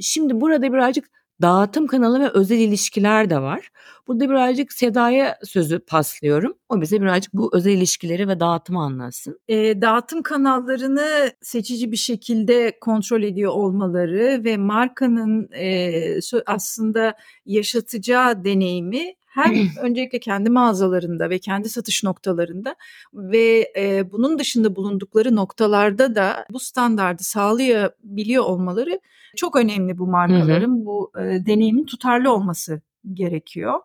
Şimdi 0.00 0.40
burada 0.40 0.72
birazcık 0.72 1.17
dağıtım 1.42 1.86
kanalı 1.86 2.20
ve 2.20 2.28
özel 2.28 2.58
ilişkiler 2.58 3.30
de 3.30 3.42
var. 3.42 3.70
Burada 4.06 4.30
birazcık 4.30 4.72
Seda'ya 4.72 5.38
sözü 5.44 5.78
paslıyorum. 5.78 6.54
O 6.68 6.80
bize 6.80 7.00
birazcık 7.00 7.34
bu 7.34 7.50
özel 7.52 7.72
ilişkileri 7.72 8.28
ve 8.28 8.40
dağıtımı 8.40 8.82
anlatsın. 8.82 9.40
E, 9.48 9.80
dağıtım 9.80 10.22
kanallarını 10.22 11.30
seçici 11.42 11.92
bir 11.92 11.96
şekilde 11.96 12.78
kontrol 12.80 13.22
ediyor 13.22 13.52
olmaları 13.52 14.44
ve 14.44 14.56
markanın 14.56 15.48
e, 15.52 16.18
aslında 16.46 17.14
yaşatacağı 17.46 18.44
deneyimi 18.44 19.14
hem 19.38 19.68
öncelikle 19.82 20.18
kendi 20.18 20.50
mağazalarında 20.50 21.30
ve 21.30 21.38
kendi 21.38 21.68
satış 21.68 22.04
noktalarında 22.04 22.76
ve 23.14 23.72
e, 23.76 24.12
bunun 24.12 24.38
dışında 24.38 24.76
bulundukları 24.76 25.36
noktalarda 25.36 26.14
da 26.14 26.46
bu 26.50 26.60
standardı 26.60 27.22
sağlayabiliyor 27.22 28.44
olmaları 28.44 29.00
çok 29.36 29.56
önemli 29.56 29.98
bu 29.98 30.06
markaların 30.06 30.76
hı 30.76 30.80
hı. 30.80 30.86
bu 30.86 31.12
e, 31.18 31.46
deneyimin 31.46 31.84
tutarlı 31.84 32.32
olması 32.32 32.80
gerekiyor. 33.12 33.80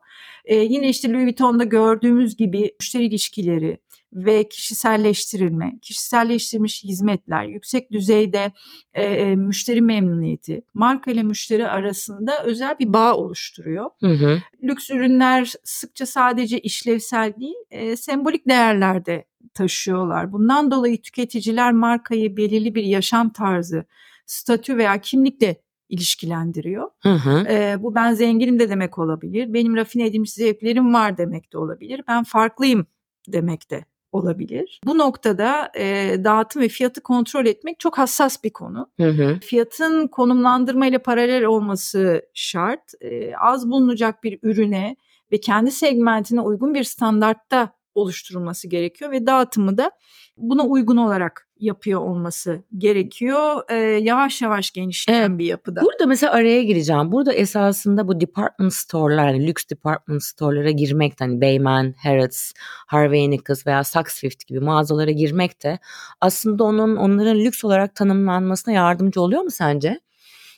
E, 0.45 0.55
yine 0.55 0.89
işte 0.89 1.11
Louis 1.11 1.25
Vuitton'da 1.25 1.63
gördüğümüz 1.63 2.35
gibi 2.35 2.75
müşteri 2.79 3.05
ilişkileri 3.05 3.77
ve 4.13 4.49
kişiselleştirilme, 4.49 5.79
kişiselleştirilmiş 5.81 6.83
hizmetler, 6.83 7.43
yüksek 7.43 7.91
düzeyde 7.91 8.51
e, 8.93 9.03
e, 9.03 9.35
müşteri 9.35 9.81
memnuniyeti, 9.81 10.61
marka 10.73 11.11
ile 11.11 11.23
müşteri 11.23 11.67
arasında 11.67 12.43
özel 12.43 12.79
bir 12.79 12.93
bağ 12.93 13.15
oluşturuyor. 13.17 13.89
Hı 13.99 14.07
hı. 14.07 14.41
Lüks 14.63 14.89
ürünler 14.91 15.53
sıkça 15.63 16.05
sadece 16.05 16.59
işlevsel 16.59 17.33
değil, 17.39 17.55
e, 17.71 17.95
sembolik 17.95 18.47
değerlerde 18.47 19.25
taşıyorlar. 19.53 20.31
Bundan 20.31 20.71
dolayı 20.71 21.01
tüketiciler 21.01 21.71
markayı 21.71 22.37
belirli 22.37 22.75
bir 22.75 22.83
yaşam 22.83 23.29
tarzı, 23.29 23.85
statü 24.25 24.77
veya 24.77 25.01
kimlikle 25.01 25.61
ilişkilendiriyor. 25.89 26.89
Hı 26.99 27.13
hı. 27.13 27.47
E, 27.47 27.75
bu 27.79 27.95
ben 27.95 28.13
zenginim 28.13 28.59
de 28.59 28.69
demek 28.69 28.99
olabilir. 28.99 29.53
Benim 29.53 29.75
rafine 29.75 30.05
edilmiş 30.05 30.33
zevklerim 30.33 30.93
var 30.93 31.17
demek 31.17 31.53
de 31.53 31.57
olabilir. 31.57 32.01
Ben 32.07 32.23
farklıyım 32.23 32.87
demek 33.27 33.71
de 33.71 33.85
olabilir. 34.15 34.81
Bu 34.85 34.97
noktada 34.97 35.71
e, 35.77 36.15
dağıtım 36.23 36.61
ve 36.61 36.67
fiyatı 36.67 37.01
kontrol 37.01 37.45
etmek 37.45 37.79
çok 37.79 37.97
hassas 37.97 38.43
bir 38.43 38.49
konu. 38.49 38.89
Hı 38.99 39.09
hı. 39.09 39.39
Fiyatın 39.39 40.07
konumlandırma 40.07 40.87
ile 40.87 40.97
paralel 40.97 41.43
olması 41.43 42.25
şart. 42.33 42.93
E, 43.01 43.35
az 43.35 43.69
bulunacak 43.69 44.23
bir 44.23 44.39
ürüne 44.43 44.95
ve 45.31 45.39
kendi 45.39 45.71
segmentine 45.71 46.41
uygun 46.41 46.73
bir 46.73 46.83
standartta 46.83 47.69
oluşturulması 47.95 48.67
gerekiyor 48.67 49.11
ve 49.11 49.25
dağıtımı 49.25 49.77
da 49.77 49.91
buna 50.37 50.63
uygun 50.63 50.97
olarak 50.97 51.47
yapıyor 51.59 52.01
olması 52.01 52.63
gerekiyor. 52.77 53.61
Ee, 53.69 53.75
yavaş 53.75 54.41
yavaş 54.41 54.71
genişleyen 54.71 55.29
evet. 55.29 55.39
bir 55.39 55.45
yapıda. 55.45 55.81
Burada 55.81 56.05
mesela 56.05 56.33
araya 56.33 56.63
gireceğim. 56.63 57.11
Burada 57.11 57.33
esasında 57.33 58.07
bu 58.07 58.21
department 58.21 58.73
store'lar, 58.73 59.27
yani 59.27 59.47
lüks 59.47 59.63
department 59.69 60.23
store'lara 60.23 60.71
girmek 60.71 61.13
hani 61.19 61.41
Beyman, 61.41 61.93
Harrods, 62.03 62.51
Harvey 62.87 63.31
Nichols 63.31 63.67
veya 63.67 63.83
Saks 63.83 64.19
Fifth 64.19 64.47
gibi 64.47 64.59
mağazalara 64.59 65.11
girmek 65.11 65.63
de 65.63 65.79
aslında 66.21 66.63
onun 66.63 66.95
onların 66.95 67.39
lüks 67.39 67.63
olarak 67.63 67.95
tanımlanmasına 67.95 68.73
yardımcı 68.73 69.21
oluyor 69.21 69.41
mu 69.41 69.51
sence? 69.51 69.99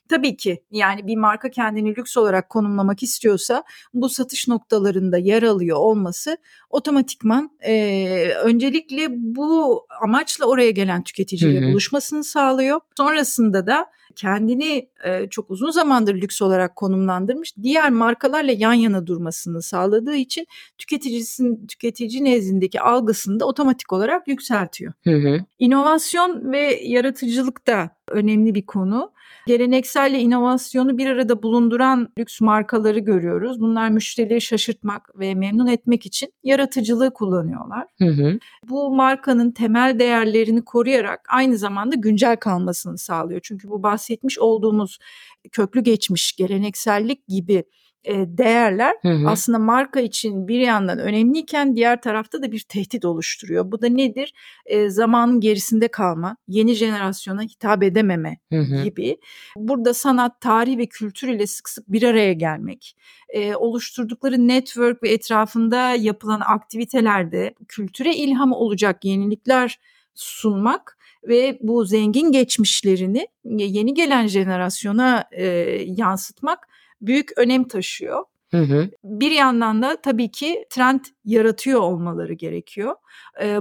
Tabii 0.10 0.38
ki 0.38 0.64
yani 0.72 1.08
bir 1.08 1.16
marka 1.16 1.50
kendini 1.50 1.96
lüks 1.96 2.18
olarak 2.18 2.50
konumlamak 2.50 3.04
istiyorsa 3.04 3.64
bu 3.94 4.10
satış 4.10 4.48
noktalarında 4.48 5.18
yer 5.18 5.44
alıyor 5.44 5.78
olması 5.78 6.38
otomatikman 6.70 7.52
e, 7.62 8.30
öncelikle 8.44 9.08
bu 9.10 9.82
amaçla 10.02 10.46
oraya 10.46 10.72
gelen 10.72 11.04
tüketiciyle 11.04 11.62
buluşmasını 11.72 12.24
sağlıyor. 12.24 12.80
Sonrasında 12.98 13.68
da 13.68 13.86
kendini 14.16 14.90
e, 15.04 15.30
çok 15.30 15.52
uzun 15.52 15.70
zamandır 15.70 16.16
lüks 16.16 16.42
olarak 16.42 16.76
konumlandırmış 16.76 17.54
diğer 17.62 17.90
markalarla 17.90 18.52
yan 18.52 18.74
yana 18.74 19.08
durmasını 19.08 19.62
sağladığı 19.62 20.16
için 20.16 20.48
tüketicisin 20.78 21.68
tüketici 21.68 22.24
nezdindeki 22.24 22.82
algısını 22.82 23.40
da 23.40 23.46
otomatik 23.46 23.94
olarak 23.94 24.28
yükseltiyor. 24.28 24.94
Hı 25.04 25.16
hı. 25.16 25.40
İnovasyon 25.60 26.52
ve 26.52 26.80
yaratıcılık 26.84 27.68
da 27.68 27.90
önemli 28.08 28.56
bir 28.56 28.66
konu. 28.66 29.12
Gelenekselle 29.48 30.20
inovasyonu 30.20 30.98
bir 30.98 31.08
arada 31.08 31.44
bulunduran 31.44 32.10
lüks 32.20 32.42
markaları 32.42 33.00
görüyoruz. 33.00 33.60
Bunlar 33.60 33.90
müşterileri 33.90 34.42
şaşırtmak 34.42 35.20
ve 35.20 35.36
memnun 35.36 35.68
etmek 35.68 36.06
için 36.06 36.34
yaratıcılığı 36.44 37.14
kullanıyorlar. 37.14 37.88
Hı 37.98 38.06
hı. 38.06 38.40
Bu 38.70 38.96
markanın 38.96 39.52
temel 39.52 40.00
değerlerini 40.00 40.66
koruyarak 40.66 41.28
aynı 41.30 41.58
zamanda 41.58 41.96
güncel 41.96 42.36
kalmasını 42.36 42.98
sağlıyor. 42.98 43.40
Çünkü 43.44 43.70
bu 43.70 43.84
bahsetmiş 44.06 44.40
olduğumuz 44.40 44.98
köklü 45.52 45.84
geçmiş, 45.84 46.36
geleneksellik 46.36 47.28
gibi 47.28 47.64
e, 48.04 48.14
değerler 48.14 48.96
hı 49.02 49.10
hı. 49.10 49.30
aslında 49.30 49.60
marka 49.60 50.00
için 50.00 50.48
bir 50.48 50.60
yandan 50.60 51.00
önemliyken 51.00 51.76
diğer 51.76 52.02
tarafta 52.02 52.42
da 52.42 52.52
bir 52.52 52.60
tehdit 52.60 53.06
oluşturuyor. 53.06 53.72
Bu 53.72 53.82
da 53.82 53.88
nedir? 53.88 54.34
E, 54.66 54.90
zamanın 54.90 55.40
gerisinde 55.40 55.88
kalma, 55.88 56.38
yeni 56.48 56.74
jenerasyona 56.74 57.42
hitap 57.42 57.84
edememe 57.84 58.38
hı 58.52 58.60
hı. 58.60 58.84
gibi. 58.84 59.18
Burada 59.58 59.94
sanat, 59.94 60.42
tarih 60.42 60.78
ve 60.78 60.86
kültür 60.86 61.28
ile 61.28 61.48
sık 61.48 61.70
sık 61.70 61.92
bir 61.92 62.04
araya 62.04 62.34
gelmek, 62.34 62.96
e, 63.30 63.56
oluşturdukları 63.56 64.48
network 64.48 65.04
ve 65.04 65.10
etrafında 65.10 65.96
yapılan 65.96 66.42
aktivitelerde 66.46 67.54
kültüre 67.68 68.16
ilham 68.16 68.52
olacak 68.52 69.06
yenilikler 69.06 69.80
sunmak 70.14 70.98
ve 71.28 71.60
bu 71.62 71.86
zengin 71.86 72.32
geçmişlerini 72.32 73.28
yeni 73.46 73.94
gelen 73.94 74.28
jenerasyona 74.28 75.24
e, 75.32 75.46
yansıtmak 75.86 76.68
büyük 77.02 77.38
önem 77.38 77.68
taşıyor. 77.68 78.24
Hı 78.52 78.62
hı. 78.62 78.90
Bir 79.04 79.32
yandan 79.32 79.82
da 79.82 80.02
tabii 80.02 80.32
ki 80.32 80.66
trend 80.70 81.00
yaratıyor 81.26 81.80
olmaları 81.80 82.34
gerekiyor. 82.34 82.96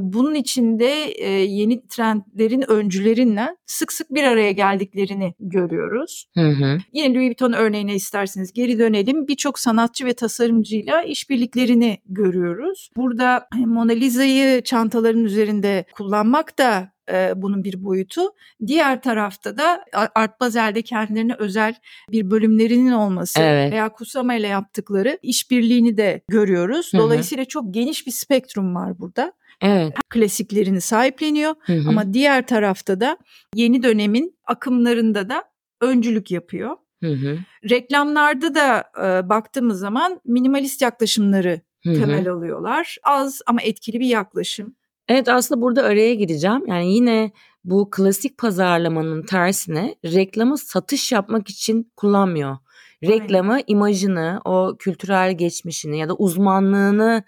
Bunun 0.00 0.34
içinde 0.34 1.04
e, 1.04 1.30
yeni 1.30 1.86
trendlerin 1.88 2.70
öncülerinden 2.70 3.56
sık 3.66 3.92
sık 3.92 4.14
bir 4.14 4.22
araya 4.22 4.52
geldiklerini 4.52 5.34
görüyoruz. 5.40 6.26
Hı 6.34 6.48
hı. 6.48 6.78
Yine 6.92 7.14
Louis 7.14 7.26
Vuitton 7.26 7.52
örneğine 7.52 7.94
isterseniz 7.94 8.52
geri 8.52 8.78
dönelim. 8.78 9.28
Birçok 9.28 9.58
sanatçı 9.58 10.06
ve 10.06 10.12
tasarımcıyla 10.12 11.02
işbirliklerini 11.02 11.98
görüyoruz. 12.06 12.90
Burada 12.96 13.48
Mona 13.56 13.92
Lisa'yı 13.92 14.62
çantaların 14.62 15.24
üzerinde 15.24 15.84
kullanmak 15.92 16.58
da 16.58 16.93
e, 17.12 17.32
bunun 17.36 17.64
bir 17.64 17.84
boyutu. 17.84 18.22
Diğer 18.66 19.02
tarafta 19.02 19.58
da 19.58 19.84
Art 20.14 20.40
Basel'de 20.40 20.82
kendilerine 20.82 21.34
özel 21.38 21.74
bir 22.12 22.30
bölümlerinin 22.30 22.92
olması 22.92 23.40
evet. 23.40 23.72
veya 23.72 23.88
Kusama 23.88 24.34
ile 24.34 24.46
yaptıkları 24.46 25.18
işbirliğini 25.22 25.96
de 25.96 26.22
görüyoruz. 26.28 26.90
Dolayısıyla 26.94 27.42
Hı-hı. 27.42 27.48
çok 27.48 27.74
geniş 27.74 28.06
bir 28.06 28.12
spektrum 28.12 28.74
var 28.74 28.98
burada. 28.98 29.32
Evet. 29.60 29.94
Klasiklerini 30.08 30.80
sahipleniyor 30.80 31.54
Hı-hı. 31.60 31.88
ama 31.88 32.14
diğer 32.14 32.46
tarafta 32.46 33.00
da 33.00 33.18
yeni 33.54 33.82
dönemin 33.82 34.38
akımlarında 34.44 35.28
da 35.28 35.44
öncülük 35.80 36.30
yapıyor. 36.30 36.76
Hı 37.02 37.12
hı. 37.12 37.38
Reklamlarda 37.70 38.54
da 38.54 38.84
e, 38.98 39.28
baktığımız 39.28 39.78
zaman 39.78 40.20
minimalist 40.24 40.82
yaklaşımları 40.82 41.60
hı 41.84 41.90
hı. 41.90 41.94
temel 41.94 42.28
alıyorlar. 42.28 42.96
Az 43.02 43.40
ama 43.46 43.62
etkili 43.62 44.00
bir 44.00 44.06
yaklaşım. 44.06 44.76
Evet 45.08 45.28
aslında 45.28 45.60
burada 45.60 45.82
araya 45.82 46.14
gireceğim. 46.14 46.66
Yani 46.66 46.94
yine 46.94 47.32
bu 47.64 47.90
klasik 47.90 48.38
pazarlamanın 48.38 49.22
tersine 49.22 49.94
reklamı 50.04 50.58
satış 50.58 51.12
yapmak 51.12 51.48
için 51.48 51.92
kullanmıyor. 51.96 52.56
Reklamı, 53.02 53.52
Aynen. 53.52 53.64
imajını, 53.66 54.40
o 54.44 54.76
kültürel 54.78 55.38
geçmişini 55.38 55.98
ya 55.98 56.08
da 56.08 56.14
uzmanlığını 56.14 57.24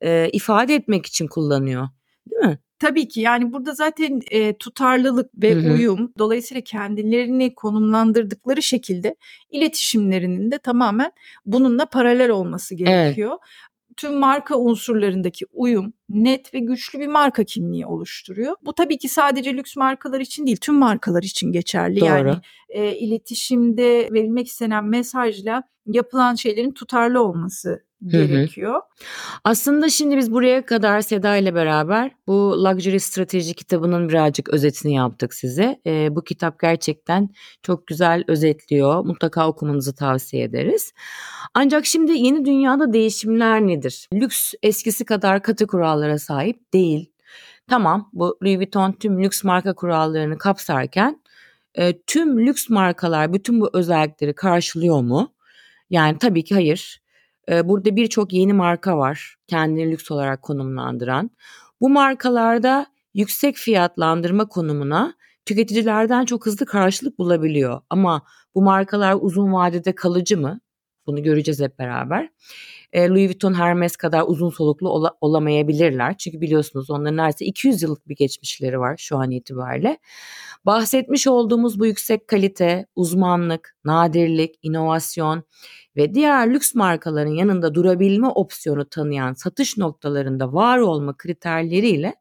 e, 0.00 0.28
ifade 0.32 0.74
etmek 0.74 1.06
için 1.06 1.26
kullanıyor. 1.26 1.88
Değil 2.30 2.42
mi? 2.42 2.58
Tabii 2.78 3.08
ki 3.08 3.20
yani 3.20 3.52
burada 3.52 3.74
zaten 3.74 4.20
e, 4.30 4.58
tutarlılık 4.58 5.30
ve 5.42 5.54
hı 5.54 5.58
hı. 5.58 5.72
uyum 5.72 6.12
dolayısıyla 6.18 6.60
kendilerini 6.60 7.54
konumlandırdıkları 7.54 8.62
şekilde 8.62 9.16
iletişimlerinin 9.50 10.50
de 10.50 10.58
tamamen 10.58 11.12
bununla 11.46 11.86
paralel 11.86 12.30
olması 12.30 12.74
gerekiyor. 12.74 13.30
Evet 13.30 13.67
tüm 13.98 14.14
marka 14.14 14.58
unsurlarındaki 14.58 15.46
uyum 15.52 15.92
net 16.08 16.54
ve 16.54 16.58
güçlü 16.58 16.98
bir 16.98 17.06
marka 17.06 17.44
kimliği 17.44 17.86
oluşturuyor. 17.86 18.56
Bu 18.62 18.72
tabii 18.72 18.98
ki 18.98 19.08
sadece 19.08 19.54
lüks 19.54 19.76
markalar 19.76 20.20
için 20.20 20.46
değil, 20.46 20.56
tüm 20.56 20.74
markalar 20.74 21.22
için 21.22 21.52
geçerli. 21.52 22.00
Doğru. 22.00 22.08
Yani 22.08 22.34
e, 22.68 22.96
iletişimde 22.96 24.08
verilmek 24.12 24.46
istenen 24.46 24.84
mesajla 24.84 25.62
yapılan 25.86 26.34
şeylerin 26.34 26.70
tutarlı 26.70 27.22
olması 27.22 27.87
gerekiyor. 28.06 28.80
Aslında 29.44 29.88
şimdi 29.88 30.16
biz 30.16 30.32
buraya 30.32 30.66
kadar 30.66 31.00
Seda 31.00 31.36
ile 31.36 31.54
beraber 31.54 32.10
bu 32.26 32.64
Luxury 32.64 33.00
Strateji 33.00 33.54
kitabının 33.54 34.08
birazcık 34.08 34.48
özetini 34.48 34.94
yaptık 34.94 35.34
size. 35.34 35.80
E, 35.86 36.16
bu 36.16 36.24
kitap 36.24 36.60
gerçekten 36.60 37.28
çok 37.62 37.86
güzel 37.86 38.24
özetliyor. 38.28 39.04
Mutlaka 39.04 39.48
okumanızı 39.48 39.94
tavsiye 39.94 40.44
ederiz. 40.44 40.92
Ancak 41.54 41.86
şimdi 41.86 42.12
yeni 42.12 42.44
dünyada 42.44 42.92
değişimler 42.92 43.60
nedir? 43.60 44.08
Lüks 44.14 44.54
eskisi 44.62 45.04
kadar 45.04 45.42
katı 45.42 45.66
kurallara 45.66 46.18
sahip 46.18 46.72
değil. 46.72 47.12
Tamam 47.68 48.10
bu 48.12 48.38
Louis 48.42 48.58
Vuitton 48.58 48.92
tüm 48.92 49.22
lüks 49.22 49.44
marka 49.44 49.74
kurallarını 49.74 50.38
kapsarken 50.38 51.22
e, 51.74 52.02
tüm 52.02 52.46
lüks 52.46 52.68
markalar 52.68 53.32
bütün 53.32 53.60
bu 53.60 53.70
özellikleri 53.72 54.34
karşılıyor 54.34 55.02
mu? 55.02 55.34
Yani 55.90 56.18
tabii 56.18 56.44
ki 56.44 56.54
hayır. 56.54 57.00
E, 57.50 57.68
burada 57.68 57.96
birçok 57.96 58.32
yeni 58.32 58.52
marka 58.52 58.98
var 58.98 59.36
kendini 59.46 59.90
lüks 59.90 60.10
olarak 60.10 60.42
konumlandıran. 60.42 61.30
Bu 61.80 61.90
markalarda 61.90 62.86
yüksek 63.14 63.56
fiyatlandırma 63.56 64.48
konumuna 64.48 65.14
tüketicilerden 65.46 66.24
çok 66.24 66.46
hızlı 66.46 66.66
karşılık 66.66 67.18
bulabiliyor. 67.18 67.80
Ama 67.90 68.22
bu 68.54 68.62
markalar 68.62 69.16
uzun 69.20 69.52
vadede 69.52 69.94
kalıcı 69.94 70.38
mı? 70.38 70.60
Bunu 71.06 71.22
göreceğiz 71.22 71.60
hep 71.60 71.78
beraber. 71.78 72.28
E, 72.92 73.08
Louis 73.08 73.28
Vuitton, 73.28 73.54
Hermes 73.54 73.96
kadar 73.96 74.24
uzun 74.26 74.50
soluklu 74.50 74.88
ola, 74.88 75.12
olamayabilirler. 75.20 76.16
Çünkü 76.18 76.40
biliyorsunuz 76.40 76.90
onların 76.90 77.16
neredeyse 77.16 77.44
200 77.44 77.82
yıllık 77.82 78.08
bir 78.08 78.16
geçmişleri 78.16 78.80
var 78.80 78.96
şu 78.98 79.16
an 79.16 79.30
itibariyle. 79.30 79.98
Bahsetmiş 80.66 81.26
olduğumuz 81.26 81.80
bu 81.80 81.86
yüksek 81.86 82.28
kalite, 82.28 82.86
uzmanlık, 82.96 83.76
nadirlik, 83.84 84.54
inovasyon 84.62 85.42
ve 85.96 86.14
diğer 86.14 86.54
lüks 86.54 86.74
markaların 86.74 87.30
yanında 87.34 87.74
durabilme 87.74 88.28
opsiyonu 88.28 88.88
tanıyan 88.88 89.32
satış 89.32 89.76
noktalarında 89.76 90.52
var 90.52 90.78
olma 90.78 91.16
kriterleriyle 91.16 92.14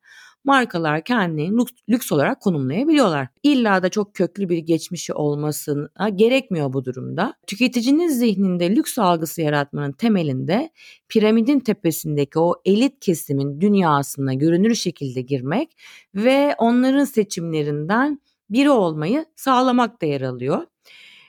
markalar 0.47 1.03
kendini 1.03 1.57
lüks, 1.57 1.73
lüks 1.89 2.12
olarak 2.12 2.41
konumlayabiliyorlar. 2.41 3.27
İlla 3.43 3.83
da 3.83 3.89
çok 3.89 4.13
köklü 4.13 4.49
bir 4.49 4.57
geçmişi 4.57 5.13
olmasına 5.13 6.10
gerekmiyor 6.10 6.73
bu 6.73 6.86
durumda. 6.86 7.33
Tüketicinin 7.47 8.07
zihninde 8.07 8.75
lüks 8.75 8.99
algısı 8.99 9.41
yaratmanın 9.41 9.91
temelinde 9.91 10.69
piramidin 11.10 11.60
tepesindeki 11.60 12.39
o 12.39 12.55
elit 12.65 12.99
kesimin 12.99 13.62
dünyasına 13.62 14.33
görünür 14.33 14.75
şekilde 14.75 15.21
girmek 15.21 15.77
ve 16.15 16.55
onların 16.57 17.05
seçimlerinden 17.05 18.21
biri 18.49 18.69
olmayı 18.69 19.25
sağlamak 19.36 20.01
da 20.01 20.05
yer 20.05 20.21
alıyor 20.21 20.63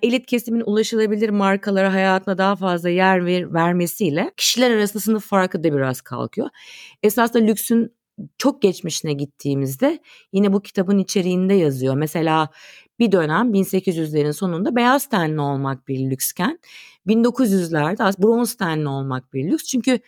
elit 0.02 0.26
kesimin 0.26 0.62
ulaşılabilir 0.66 1.28
markalara 1.28 1.92
hayatına 1.92 2.38
daha 2.38 2.57
fazla 2.57 2.88
yer 2.88 3.26
ver, 3.26 3.54
vermesiyle 3.54 4.33
kişiler 4.37 4.70
arasında 4.70 5.02
sınıf 5.02 5.26
farkı 5.26 5.64
da 5.64 5.72
biraz 5.72 6.00
kalkıyor. 6.00 6.48
Esasında 7.02 7.44
lüksün 7.44 7.97
çok 8.38 8.62
geçmişine 8.62 9.12
gittiğimizde 9.12 9.98
yine 10.33 10.52
bu 10.52 10.62
kitabın 10.62 10.98
içeriğinde 10.98 11.54
yazıyor. 11.54 11.94
Mesela 11.94 12.48
bir 12.98 13.12
dönem 13.12 13.54
1800'lerin 13.54 14.33
sonunda 14.33 14.76
beyaz 14.76 15.09
tenli 15.09 15.40
olmak 15.40 15.88
bir 15.88 16.11
lüksken 16.11 16.59
1900'lerde 17.07 18.22
bronz 18.22 18.54
tenli 18.54 18.88
olmak 18.88 19.33
bir 19.35 19.50
lüks. 19.50 19.64
Çünkü 19.64 20.00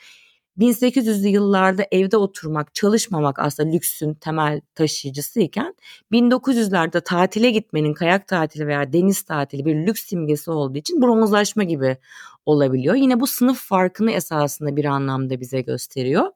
1800'lü 0.58 1.28
yıllarda 1.28 1.86
evde 1.90 2.16
oturmak, 2.16 2.74
çalışmamak 2.74 3.38
aslında 3.38 3.70
lüksün 3.70 4.14
temel 4.14 4.60
taşıyıcısı 4.74 5.40
iken 5.40 5.74
1900'lerde 6.12 7.00
tatile 7.04 7.50
gitmenin 7.50 7.94
kayak 7.94 8.28
tatili 8.28 8.66
veya 8.66 8.92
deniz 8.92 9.22
tatili 9.22 9.64
bir 9.64 9.74
lüks 9.86 10.04
simgesi 10.04 10.50
olduğu 10.50 10.78
için 10.78 11.02
bronzlaşma 11.02 11.64
gibi 11.64 11.96
olabiliyor. 12.46 12.94
Yine 12.94 13.20
bu 13.20 13.26
sınıf 13.26 13.58
farkını 13.58 14.10
esasında 14.10 14.76
bir 14.76 14.84
anlamda 14.84 15.40
bize 15.40 15.60
gösteriyor. 15.60 16.26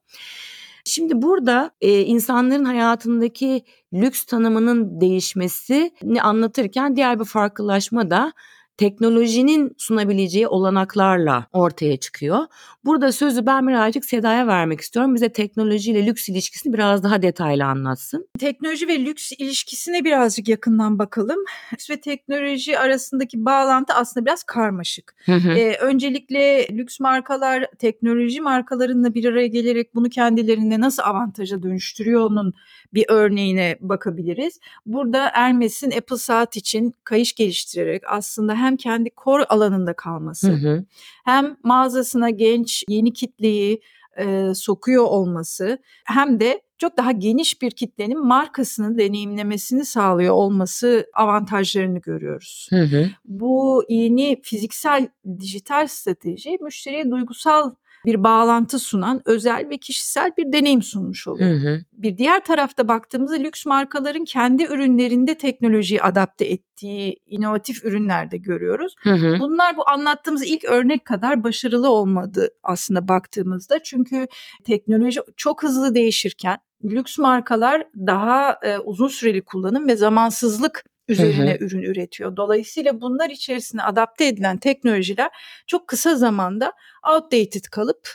Şimdi 0.95 1.23
burada 1.23 1.71
e, 1.81 2.01
insanların 2.01 2.65
hayatındaki 2.65 3.65
lüks 3.93 4.25
tanımının 4.25 5.01
değişmesini 5.01 6.23
anlatırken 6.23 6.97
diğer 6.97 7.21
bir 7.21 7.25
farklılaşma 7.25 8.11
da 8.11 8.33
teknolojinin 8.77 9.75
sunabileceği 9.79 10.49
olanaklarla 10.49 11.47
ortaya 11.53 11.97
çıkıyor. 11.97 12.39
Burada 12.85 13.13
sözü 13.13 13.47
ben 13.47 13.69
birazcık 13.69 14.05
Seda'ya 14.05 14.47
vermek 14.47 14.81
istiyorum. 14.81 15.15
Bize 15.15 15.29
teknoloji 15.29 15.91
ile 15.91 16.07
lüks 16.07 16.29
ilişkisini 16.29 16.73
biraz 16.73 17.03
daha 17.03 17.23
detaylı 17.23 17.65
anlatsın. 17.65 18.29
Teknoloji 18.39 18.89
ve 18.89 19.05
lüks 19.05 19.33
ilişkisine 19.33 20.05
birazcık 20.05 20.49
yakından 20.49 20.99
bakalım. 20.99 21.39
Lüks 21.73 21.91
ve 21.91 22.01
teknoloji 22.01 22.79
arasındaki 22.79 23.45
bağlantı 23.45 23.95
aslında 23.95 24.27
biraz 24.27 24.43
karmaşık. 24.43 25.15
Hı 25.25 25.33
hı. 25.33 25.51
Ee, 25.51 25.77
öncelikle 25.77 26.69
lüks 26.71 27.01
markalar 27.01 27.67
teknoloji 27.79 28.41
markalarıyla 28.41 29.15
bir 29.15 29.25
araya 29.25 29.47
gelerek 29.47 29.95
bunu 29.95 30.09
kendilerine 30.09 30.81
nasıl 30.81 31.03
avantaja 31.03 31.63
dönüştürüyor 31.63 32.21
onun 32.21 32.55
bir 32.95 33.05
örneğine 33.09 33.77
bakabiliriz. 33.81 34.61
Burada 34.87 35.31
Hermes'in 35.33 35.91
Apple 35.91 36.17
Saat 36.17 36.57
için 36.57 36.95
kayış 37.05 37.35
geliştirerek 37.35 38.03
aslında 38.07 38.55
hem 38.65 38.77
kendi 38.77 39.11
kor 39.11 39.41
alanında 39.49 39.93
kalması 39.93 40.53
hı 40.53 40.69
hı. 40.69 40.85
hem 41.25 41.57
mağazasına 41.63 42.31
genç 42.31 42.85
yeni 42.89 43.13
kitleyi 43.13 43.81
e, 44.19 44.55
sokuyor 44.55 45.05
olması 45.05 45.79
hem 46.05 46.41
de 46.41 46.63
çok 46.79 46.97
daha 46.97 47.13
geniş 47.13 47.63
bir 47.63 47.71
kitlenin 47.71 48.27
markasını 48.27 48.99
deneyimlemesini 48.99 49.85
sağlıyor 49.85 50.35
olması 50.35 51.07
avantajlarını 51.15 51.99
görüyoruz. 51.99 52.69
Hı 52.71 52.83
hı. 52.83 53.07
Bu 53.25 53.85
yeni 53.89 54.41
fiziksel 54.43 55.09
dijital 55.41 55.87
strateji 55.87 56.59
müşteriye 56.61 57.11
duygusal 57.11 57.75
bir 58.05 58.25
bağlantı 58.25 58.79
sunan 58.79 59.23
özel 59.25 59.67
ve 59.71 59.79
kişisel 59.79 60.33
bir 60.39 60.53
deneyim 60.53 60.83
sunmuş 60.83 61.29
oluyor. 61.29 61.51
Hı 61.51 61.69
hı. 61.69 61.81
Bir 61.93 62.19
diğer 62.19 62.45
tarafta 62.45 62.89
baktığımızda 62.89 63.35
lüks 63.35 63.67
markaların 63.67 64.25
kendi 64.25 64.65
ürünlerinde 64.65 65.35
teknolojiyi 65.35 66.03
adapte 66.03 66.45
ettiği 66.45 67.17
inovatif 67.27 67.85
ürünler 67.85 68.31
de 68.31 68.37
görüyoruz. 68.37 68.95
Hı 69.03 69.11
hı. 69.11 69.37
Bunlar 69.41 69.77
bu 69.77 69.89
anlattığımız 69.89 70.45
ilk 70.45 70.65
örnek 70.65 71.05
kadar 71.05 71.45
başarılı 71.45 71.91
olmadı 71.91 72.49
aslında 72.63 73.09
baktığımızda. 73.09 73.83
Çünkü 73.83 74.27
teknoloji 74.65 75.21
çok 75.37 75.63
hızlı 75.63 75.95
değişirken 75.95 76.59
lüks 76.85 77.19
markalar 77.19 77.87
daha 77.97 78.59
e, 78.63 78.79
uzun 78.79 79.09
süreli 79.09 79.43
kullanım 79.43 79.89
ve 79.89 79.97
zamansızlık 79.97 80.85
üzerine 81.09 81.57
Hı 81.61 81.65
ürün 81.65 81.83
üretiyor. 81.83 82.37
Dolayısıyla 82.37 83.01
bunlar 83.01 83.31
içerisine 83.31 83.83
adapte 83.83 84.27
edilen 84.27 84.57
teknolojiler 84.57 85.31
çok 85.67 85.89
kısa 85.89 86.17
zamanda 86.17 86.73
outdated 87.15 87.65
kalıp 87.71 88.09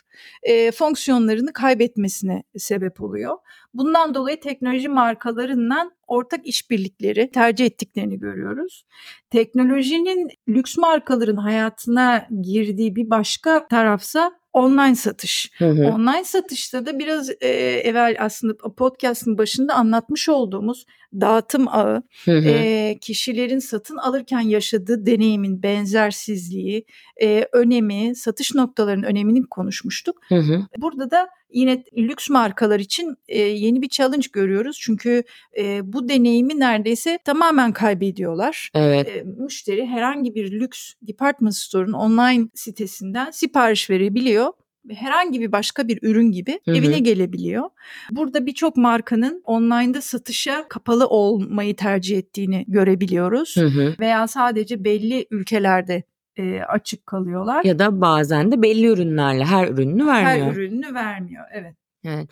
e, 0.44 0.72
fonksiyonlarını 0.72 1.54
kaybetmesine 1.54 2.44
sebep 2.58 3.02
oluyor. 3.02 3.38
Bundan 3.74 4.14
dolayı 4.14 4.40
teknoloji 4.40 4.90
markalarından 4.90 5.92
ortak 6.08 6.48
işbirlikleri 6.48 7.32
tercih 7.32 7.66
ettiklerini 7.66 8.20
görüyoruz. 8.20 8.86
Teknolojinin 9.30 10.30
lüks 10.50 10.78
markaların 10.78 11.38
hayatına 11.38 12.28
girdiği 12.42 12.96
bir 12.96 13.10
başka 13.10 13.68
tarafsa 13.68 14.40
online 14.54 14.96
satış. 14.96 15.52
Hı 15.58 15.70
hı. 15.70 15.88
Online 15.88 16.24
satışta 16.24 16.86
da 16.86 17.00
biraz 17.00 17.30
e, 17.42 17.48
evvel 17.84 18.16
aslında 18.20 18.54
podcast'ın 18.78 19.38
başında 19.38 19.74
anlatmış 19.74 20.30
olduğumuz 20.30 20.86
dağıtım 21.14 21.68
ağı, 21.68 22.04
Hı 22.26 22.38
hı. 22.38 22.50
e, 22.50 22.98
kişilerin 23.02 23.60
satın 23.60 23.98
alırken 23.98 24.40
yaşadığı 24.40 25.06
deneyimin 25.06 25.64
benzersizliği, 25.64 26.86
e, 27.22 27.46
önemi, 27.54 28.16
satış 28.16 28.56
noktalarının 28.56 29.04
önemini 29.04 29.44
konuşmuştuk. 29.44 30.22
Hı 30.28 30.36
hı. 30.36 30.62
Burada 30.78 31.12
da 31.12 31.30
yine 31.54 31.84
lüks 31.98 32.30
markalar 32.30 32.80
için 32.80 33.16
e, 33.28 33.40
yeni 33.40 33.82
bir 33.82 33.90
challenge 33.90 34.28
görüyoruz. 34.34 34.80
Çünkü 34.82 35.24
e, 35.58 35.94
bu 35.94 36.10
deneyimi 36.10 36.60
neredeyse 36.60 37.20
tamamen 37.26 37.74
kaybediyorlar. 37.74 38.72
Evet. 38.74 39.08
E, 39.08 39.24
müşteri 39.24 39.86
herhangi 39.86 40.36
bir 40.36 40.52
lüks 40.52 40.94
department 41.02 41.56
store'un 41.56 41.94
online 41.94 42.48
sitesinden 42.54 43.32
sipariş 43.32 43.90
verebiliyor 43.90 44.48
ve 44.48 44.52
herhangi 44.90 45.42
bir 45.42 45.52
başka 45.52 45.88
bir 45.88 46.00
ürün 46.02 46.32
gibi 46.32 46.60
Hı 46.66 46.72
hı. 46.72 46.76
evine 46.76 47.00
gelebiliyor. 47.00 47.70
Burada 48.12 48.46
birçok 48.46 48.78
markanın 48.78 49.42
online'da 49.46 50.02
satışa 50.02 50.68
kapalı 50.70 51.08
olmayı 51.08 51.76
tercih 51.76 52.18
ettiğini 52.18 52.66
görebiliyoruz. 52.68 53.56
Hı 53.58 53.66
hı. 53.66 53.96
Veya 54.00 54.28
sadece 54.28 54.84
belli 54.84 55.26
ülkelerde 55.32 56.04
e, 56.38 56.62
açık 56.62 57.08
kalıyorlar. 57.08 57.64
Ya 57.64 57.80
da 57.80 58.02
bazen 58.02 58.52
de 58.52 58.62
belli 58.62 58.88
ürünlerle 58.88 59.46
her 59.46 59.68
ürününü 59.68 60.08
vermiyor. 60.08 60.48
Her 60.48 60.56
ürününü 60.56 60.94
vermiyor. 60.94 61.46
Evet. 61.54 61.76
Evet. 62.04 62.30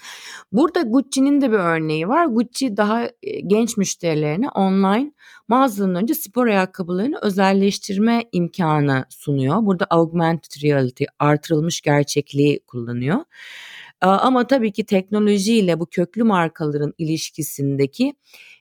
Burada 0.51 0.81
Gucci'nin 0.81 1.41
de 1.41 1.51
bir 1.51 1.57
örneği 1.57 2.07
var. 2.07 2.25
Gucci 2.25 2.77
daha 2.77 3.05
e, 3.05 3.39
genç 3.47 3.77
müşterilerine 3.77 4.49
online 4.49 5.11
mağazadan 5.47 5.95
önce 5.95 6.13
spor 6.13 6.47
ayakkabılarını 6.47 7.19
özelleştirme 7.21 8.23
imkanı 8.31 9.05
sunuyor. 9.09 9.65
Burada 9.65 9.85
augmented 9.89 10.63
reality, 10.63 11.03
artırılmış 11.19 11.81
gerçekliği 11.81 12.59
kullanıyor. 12.67 13.17
Ama 14.01 14.47
tabii 14.47 14.71
ki 14.71 14.85
teknolojiyle 14.85 15.79
bu 15.79 15.85
köklü 15.85 16.23
markaların 16.23 16.93
ilişkisindeki 16.97 18.13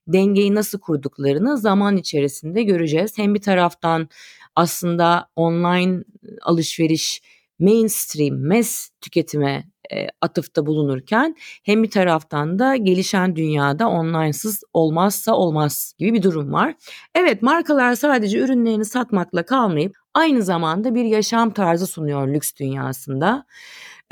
dengeyi 0.08 0.54
nasıl 0.54 0.78
kurduklarını 0.78 1.58
zaman 1.58 1.96
içerisinde 1.96 2.62
göreceğiz. 2.62 3.18
Hem 3.18 3.34
bir 3.34 3.40
taraftan 3.40 4.08
aslında 4.56 5.28
online 5.36 6.04
alışveriş 6.42 7.22
mainstream, 7.58 8.46
mass 8.46 8.88
tüketime 9.00 9.64
e, 9.92 10.06
atıfta 10.20 10.66
bulunurken 10.66 11.36
hem 11.62 11.82
bir 11.82 11.90
taraftan 11.90 12.58
da 12.58 12.76
gelişen 12.76 13.36
dünyada 13.36 13.88
online'sız 13.88 14.62
olmazsa 14.72 15.34
olmaz 15.34 15.94
gibi 15.98 16.14
bir 16.14 16.22
durum 16.22 16.52
var. 16.52 16.74
Evet 17.14 17.42
markalar 17.42 17.94
sadece 17.94 18.38
ürünlerini 18.38 18.84
satmakla 18.84 19.46
kalmayıp 19.46 19.96
aynı 20.14 20.42
zamanda 20.42 20.94
bir 20.94 21.04
yaşam 21.04 21.50
tarzı 21.50 21.86
sunuyor 21.86 22.28
lüks 22.28 22.54
dünyasında. 22.60 23.46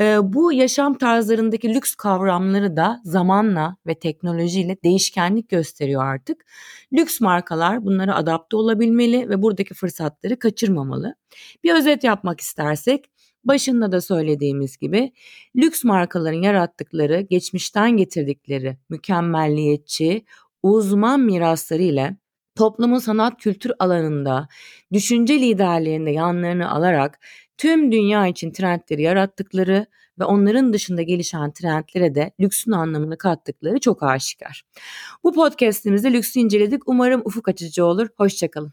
E, 0.01 0.33
bu 0.33 0.53
yaşam 0.53 0.99
tarzlarındaki 0.99 1.75
lüks 1.75 1.95
kavramları 1.95 2.77
da 2.77 3.01
zamanla 3.05 3.77
ve 3.87 3.95
teknolojiyle 3.95 4.77
değişkenlik 4.85 5.49
gösteriyor 5.49 6.05
artık. 6.05 6.47
Lüks 6.93 7.21
markalar 7.21 7.85
bunlara 7.85 8.17
adapte 8.17 8.57
olabilmeli 8.57 9.29
ve 9.29 9.43
buradaki 9.43 9.75
fırsatları 9.75 10.39
kaçırmamalı. 10.39 11.15
Bir 11.65 11.75
özet 11.75 12.05
yapmak 12.05 12.41
istersek 12.41 13.11
başında 13.45 13.93
da 13.93 14.01
söylediğimiz 14.01 14.77
gibi 14.77 15.13
lüks 15.57 15.85
markaların 15.85 16.43
yarattıkları, 16.43 17.21
geçmişten 17.21 17.97
getirdikleri 17.97 18.79
mükemmelliyetçi, 18.89 20.25
uzman 20.63 21.21
mirasları 21.21 21.83
ile 21.83 22.17
toplumun 22.55 22.99
sanat 22.99 23.41
kültür 23.41 23.73
alanında 23.79 24.49
düşünce 24.93 25.41
liderliğinde 25.41 26.11
yanlarını 26.11 26.71
alarak 26.71 27.21
tüm 27.59 27.93
dünya 27.93 28.27
için 28.27 28.51
trendleri 28.51 29.03
yarattıkları 29.03 29.87
ve 30.19 30.25
onların 30.25 30.73
dışında 30.73 31.03
gelişen 31.03 31.53
trendlere 31.53 32.15
de 32.15 32.33
lüksün 32.41 32.73
anlamını 32.73 33.19
kattıkları 33.19 33.81
çok 33.81 34.03
aşikar. 34.03 34.63
Bu 35.25 35.33
podcastimizde 35.33 36.13
lüksü 36.13 36.41
inceledik. 36.41 36.89
Umarım 36.89 37.23
ufuk 37.25 37.49
açıcı 37.49 37.85
olur. 37.85 38.09
Hoşçakalın. 38.17 38.73